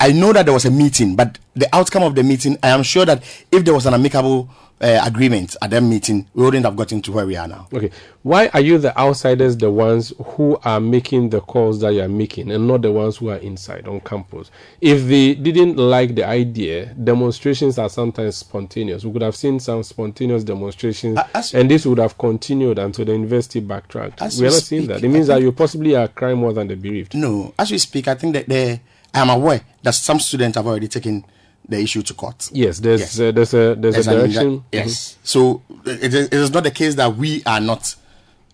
[0.00, 2.82] I know that there was a meeting, but the outcome of the meeting, I am
[2.82, 3.22] sure that
[3.52, 4.48] if there was an amicable
[4.80, 7.68] uh, agreement at that meeting, we wouldn't have gotten to where we are now.
[7.72, 7.90] Okay.
[8.22, 12.08] Why are you the outsiders the ones who are making the calls that you are
[12.08, 14.50] making and not the ones who are inside on campus?
[14.80, 19.04] If they didn't like the idea, demonstrations are sometimes spontaneous.
[19.04, 21.18] We could have seen some spontaneous demonstrations
[21.52, 24.20] and this would have continued until the university backtracked.
[24.38, 25.04] We are not seeing that.
[25.04, 27.14] It means that you possibly are crying more than the bereaved.
[27.14, 28.80] No, as we speak, I think that they,
[29.14, 31.24] I am aware that some students have already taken
[31.68, 32.48] the issue to court.
[32.52, 34.46] Yes, there's Uh, there's a there's, a an direction.
[34.60, 35.16] inju- yes.
[35.22, 37.94] So it is, it is not the case that we are not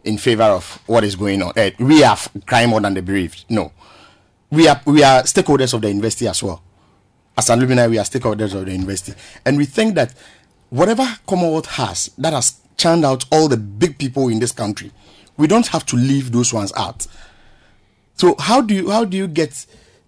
[0.05, 1.53] in favor of what is going on.
[1.57, 2.17] Eh, we are
[2.47, 3.45] crying more than the bereaved.
[3.49, 3.73] No,
[4.51, 6.63] we are we are stakeholders of the university as well.
[7.39, 9.13] As an alumni, we are stakeholders of the university,
[9.45, 10.15] and we think that
[10.71, 14.91] whatever Commonwealth has that has churned out all the big people in this country,
[15.37, 17.07] we don't have to leave those ones out.
[18.17, 19.67] So how do you how do you get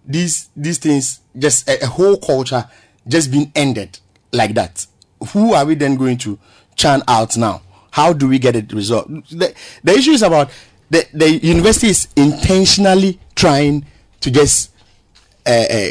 [0.09, 2.67] these these things just a, a whole culture
[3.07, 3.99] just being ended
[4.33, 4.85] like that?
[5.31, 6.37] Who are we then going to
[6.75, 7.61] churn out now?
[7.91, 9.29] How do we get it resolved?
[9.37, 9.53] The,
[9.83, 10.49] the issue is about
[10.89, 13.85] the the university is intentionally trying
[14.21, 14.71] to just
[15.45, 15.87] uh, uh,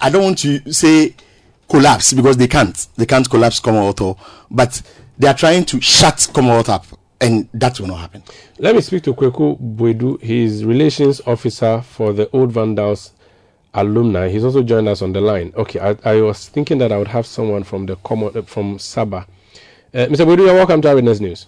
[0.00, 1.14] I- don't want to say
[1.68, 4.18] collapse because they can't they can't collapse Commonwealth,
[4.50, 4.82] but
[5.18, 6.86] they are trying to shut Commonwealth up
[7.20, 8.22] And that will not happen.
[8.58, 10.18] Let me speak to Kweku Buedu.
[10.22, 13.12] He's relations officer for the Old Vandals
[13.74, 14.28] alumni.
[14.28, 15.52] He's also joined us on the line.
[15.56, 18.78] Okay, I, I was thinking that I would have someone from the common uh, from
[18.78, 19.26] Sarbah.
[19.92, 20.24] Uh, Mr.
[20.24, 21.46] Buedu, you're welcome to Eyewitness News.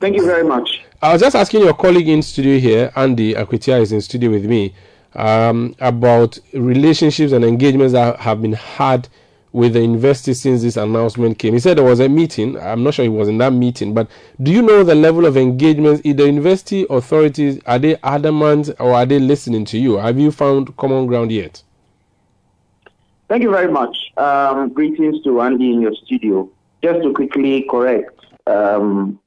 [0.00, 0.82] Thank you very much.
[1.02, 4.44] I was just asking your colleague in studio here, Andy Akwitia, is in studio with
[4.44, 4.74] me,
[5.14, 9.08] um, about relationships and engagements that have been had
[9.52, 11.54] with the university since this announcement came.
[11.54, 12.58] He said there was a meeting.
[12.58, 14.08] I'm not sure he was in that meeting, but
[14.42, 16.04] do you know the level of engagement?
[16.04, 19.96] Is the university authorities are they adamant or are they listening to you?
[19.96, 21.62] Have you found common ground yet?
[23.28, 23.96] Thank you very much.
[24.16, 26.48] Um, greetings to Andy in your studio.
[26.82, 29.18] Just to quickly correct, um,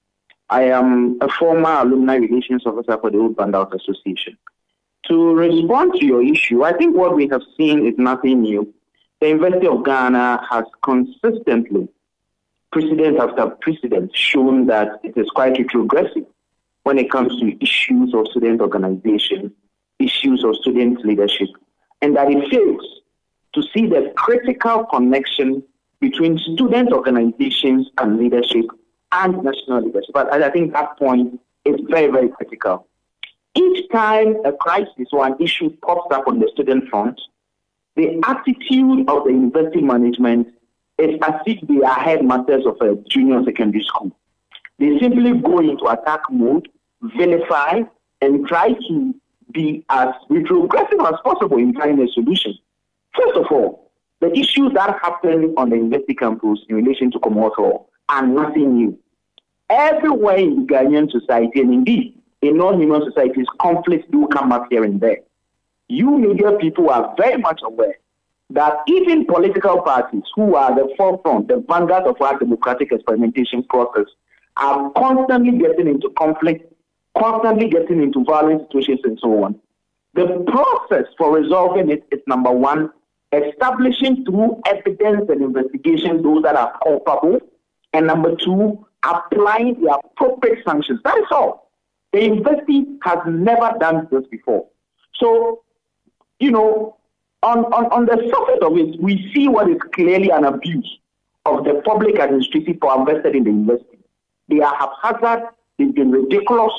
[0.49, 4.37] I am a former alumni relations officer for the Old Vandals Association.
[5.07, 8.73] To respond to your issue, I think what we have seen is nothing new.
[9.21, 11.89] The University of Ghana has consistently,
[12.71, 16.25] precedent after precedent, shown that it is quite retrogressive
[16.83, 19.53] when it comes to issues of student organization,
[19.99, 21.49] issues of student leadership,
[22.01, 23.01] and that it fails
[23.53, 25.63] to see the critical connection
[25.99, 28.65] between student organizations and leadership
[29.11, 30.11] and national leadership.
[30.13, 32.87] But I think that point is very, very critical.
[33.53, 37.19] Each time a crisis or an issue pops up on the student front,
[37.95, 40.47] the attitude of the university management
[40.97, 44.15] is as if they are headmasters of a junior secondary school.
[44.77, 46.69] They simply go into attack mode,
[47.01, 47.81] vilify,
[48.21, 49.15] and try to
[49.51, 52.57] be as retrogressive as possible in finding a solution.
[53.15, 53.91] First of all,
[54.21, 58.99] the issues that happen on the university campus in relation to commercial are nothing new.
[59.69, 64.99] Everywhere in Ghanaian society, and indeed in non-human societies, conflicts do come up here and
[64.99, 65.19] there.
[65.89, 67.95] You media people are very much aware
[68.51, 74.05] that even political parties who are the forefront, the vanguard of our democratic experimentation process,
[74.57, 76.71] are constantly getting into conflict,
[77.17, 79.59] constantly getting into violent situations and so on.
[80.13, 82.91] The process for resolving it is number one,
[83.31, 87.39] establishing through evidence and investigation those that are culpable,
[87.93, 90.99] and number two, applying the appropriate sanctions.
[91.03, 91.71] That is all.
[92.13, 94.67] The university has never done this before.
[95.15, 95.63] So,
[96.39, 96.97] you know,
[97.43, 100.99] on, on, on the surface of it, we see what is clearly an abuse
[101.45, 103.99] of the public administrative power invested in the university.
[104.49, 106.73] They are haphazard, they've been ridiculous,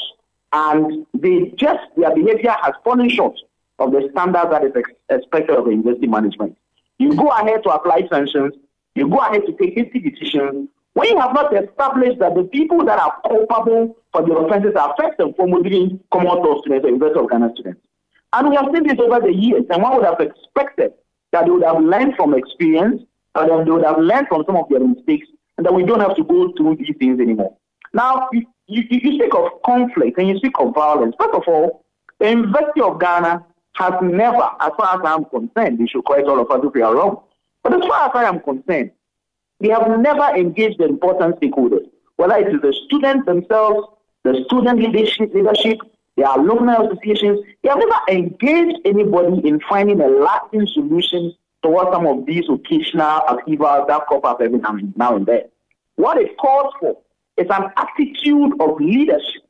[0.52, 3.36] and they just, their behavior has fallen short
[3.78, 6.56] of the standards that is ex- expected of the university management.
[6.98, 8.54] You go ahead to apply sanctions,
[8.94, 12.84] you go ahead to take hasty decisions, when you have not established that the people
[12.84, 17.26] that are culpable for the offenses are first and foremost being Commonwealth students or University
[17.30, 17.80] Ghana students.
[18.32, 20.92] And we have seen this over the years, and one would have expected
[21.32, 23.02] that they would have learned from experience,
[23.34, 25.26] and then they would have learned from some of their mistakes,
[25.56, 27.56] and that we don't have to go through these things anymore.
[27.92, 31.14] Now, you, you, you speak of conflict and you speak of violence.
[31.18, 31.84] First of all,
[32.20, 33.44] the University of Ghana
[33.74, 36.82] has never, as far as I'm concerned, they should correct all of us if we
[36.82, 37.22] are wrong,
[37.62, 38.92] but as far as I am concerned,
[39.58, 41.86] they have never engaged the important stakeholders,
[42.16, 43.88] whether it is the students themselves,
[44.24, 45.78] the student leadership, leadership,
[46.20, 47.40] the alumni associations.
[47.62, 53.22] They have never engaged anybody in finding a lasting solution towards some of these occasional
[53.26, 55.42] upheavals that crop up every now and, then.
[55.96, 56.98] What it calls for
[57.36, 59.42] is an attitude of leadership.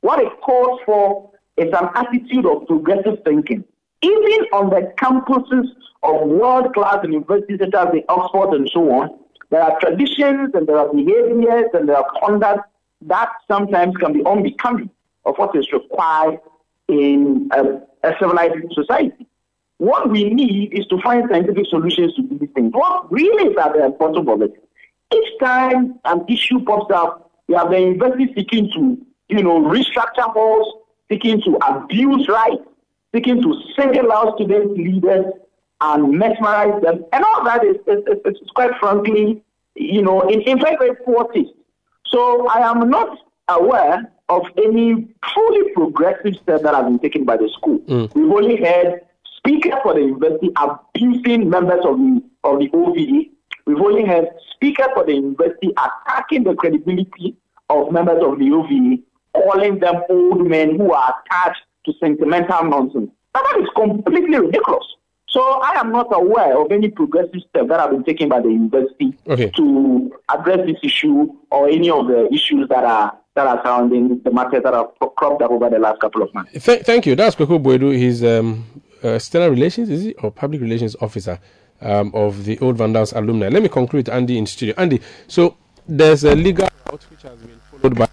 [0.00, 3.64] What it calls for is an attitude of progressive thinking.
[4.02, 5.66] Even on the campuses
[6.02, 9.18] of world-class universities such as the Oxford and so on,
[9.50, 12.68] there are traditions and there are behaviors and there are conduct
[13.02, 14.90] that sometimes can be unbecoming
[15.28, 16.40] of what is required
[16.88, 17.62] in a,
[18.08, 19.26] a civilized society.
[19.76, 22.72] What we need is to find scientific solutions to these things.
[22.72, 24.52] What really is at the bottom of it?
[25.14, 28.98] Each time an issue pops up, we have the university seeking to,
[29.28, 30.74] you know, restructure halls,
[31.08, 32.64] seeking to abuse rights,
[33.14, 35.26] seeking to single out student leaders
[35.80, 37.04] and mesmerize them.
[37.12, 39.42] And all that is, is, is, is quite frankly,
[39.76, 40.96] you know, in, in very, very
[41.32, 41.54] taste.
[42.06, 43.16] So I am not
[43.48, 47.78] aware of any truly progressive step that has been taken by the school.
[47.80, 48.14] Mm.
[48.14, 49.00] We've only heard
[49.36, 53.26] speakers for the university abusing members of the, of the OVE.
[53.66, 57.36] We've only heard speakers for the university attacking the credibility
[57.70, 59.00] of members of the OVE,
[59.32, 63.10] calling them old men who are attached to sentimental nonsense.
[63.34, 64.86] Now, that is completely ridiculous.
[65.28, 68.48] So I am not aware of any progressive steps that have been taken by the
[68.48, 69.50] university Okay.
[69.56, 74.30] to address this issue or any of the issues that are that are surrounding the
[74.32, 74.86] matters that have
[75.16, 76.50] cropped up over the last couple of months.
[76.64, 77.14] Th- thank you.
[77.14, 77.90] That's Kweku Buedu.
[77.96, 78.64] He's um,
[79.04, 81.38] uh, external relations, is he, or public relations officer
[81.80, 83.48] um, of the Old Vandals alumni.
[83.48, 84.74] Let me conclude with Andy in studio.
[84.76, 85.56] Andy, so
[85.86, 88.08] there's a legal route which has been followed by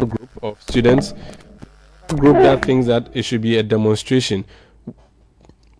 [0.00, 1.12] a group of students,
[2.14, 4.44] group that thinks that it should be a demonstration.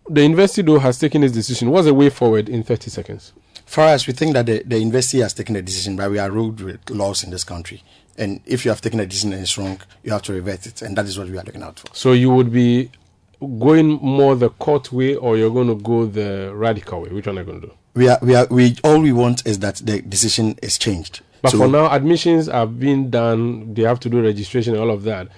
[0.08, 1.70] The university, though, has taken its decision.
[1.70, 3.32] What's the way forward in 30 seconds?
[3.64, 6.30] For us, we think that the, the university has taken a decision, but we are
[6.30, 7.82] ruled with laws in this country.
[8.16, 10.82] And if you have taken a decision and it's wrong, you have to revert it.
[10.82, 11.88] And that is what we are looking out for.
[11.92, 12.90] So you would be
[13.58, 17.10] going more the court way or you're going to go the radical way?
[17.10, 17.72] Which one are you going to do?
[17.94, 21.20] We are, we are, we, all we want is that the decision is changed.
[21.42, 23.74] But So- for now, admissions are being done.
[23.74, 25.28] They have to do registration and all of that.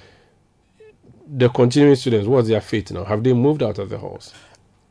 [1.26, 3.04] The continuing students, what's their fate now?
[3.04, 4.32] Have they moved out of the halls?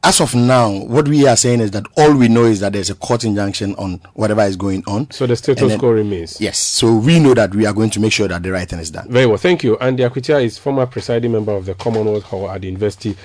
[0.04, 2.90] As of now, what we are saying is that all we know is that there's
[2.90, 5.10] a court injunction on whatever is going on.
[5.12, 6.40] So the status quo remains.
[6.40, 6.60] Yes.
[6.60, 8.92] So we know that we are going to make sure that the right thing is
[8.92, 9.10] done.
[9.12, 9.78] Very well, thank you.
[9.80, 13.18] Andy Akwitia is former presiding member of the Commonwealth Hall at the University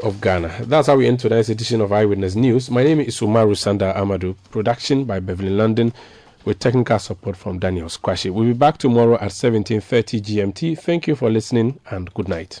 [0.00, 0.64] of Ghana.
[0.64, 2.70] That's how we end tonight's edition of Eyewitness News.
[2.70, 4.34] My name is Umaru Sanda Amadou.
[4.50, 5.92] Production by Beverly London
[6.44, 8.30] with technical support from Daniel Squashy.
[8.30, 10.78] We'll be back tomorrow at 17.30 GMT.
[10.78, 12.60] Thank you for listening and good night.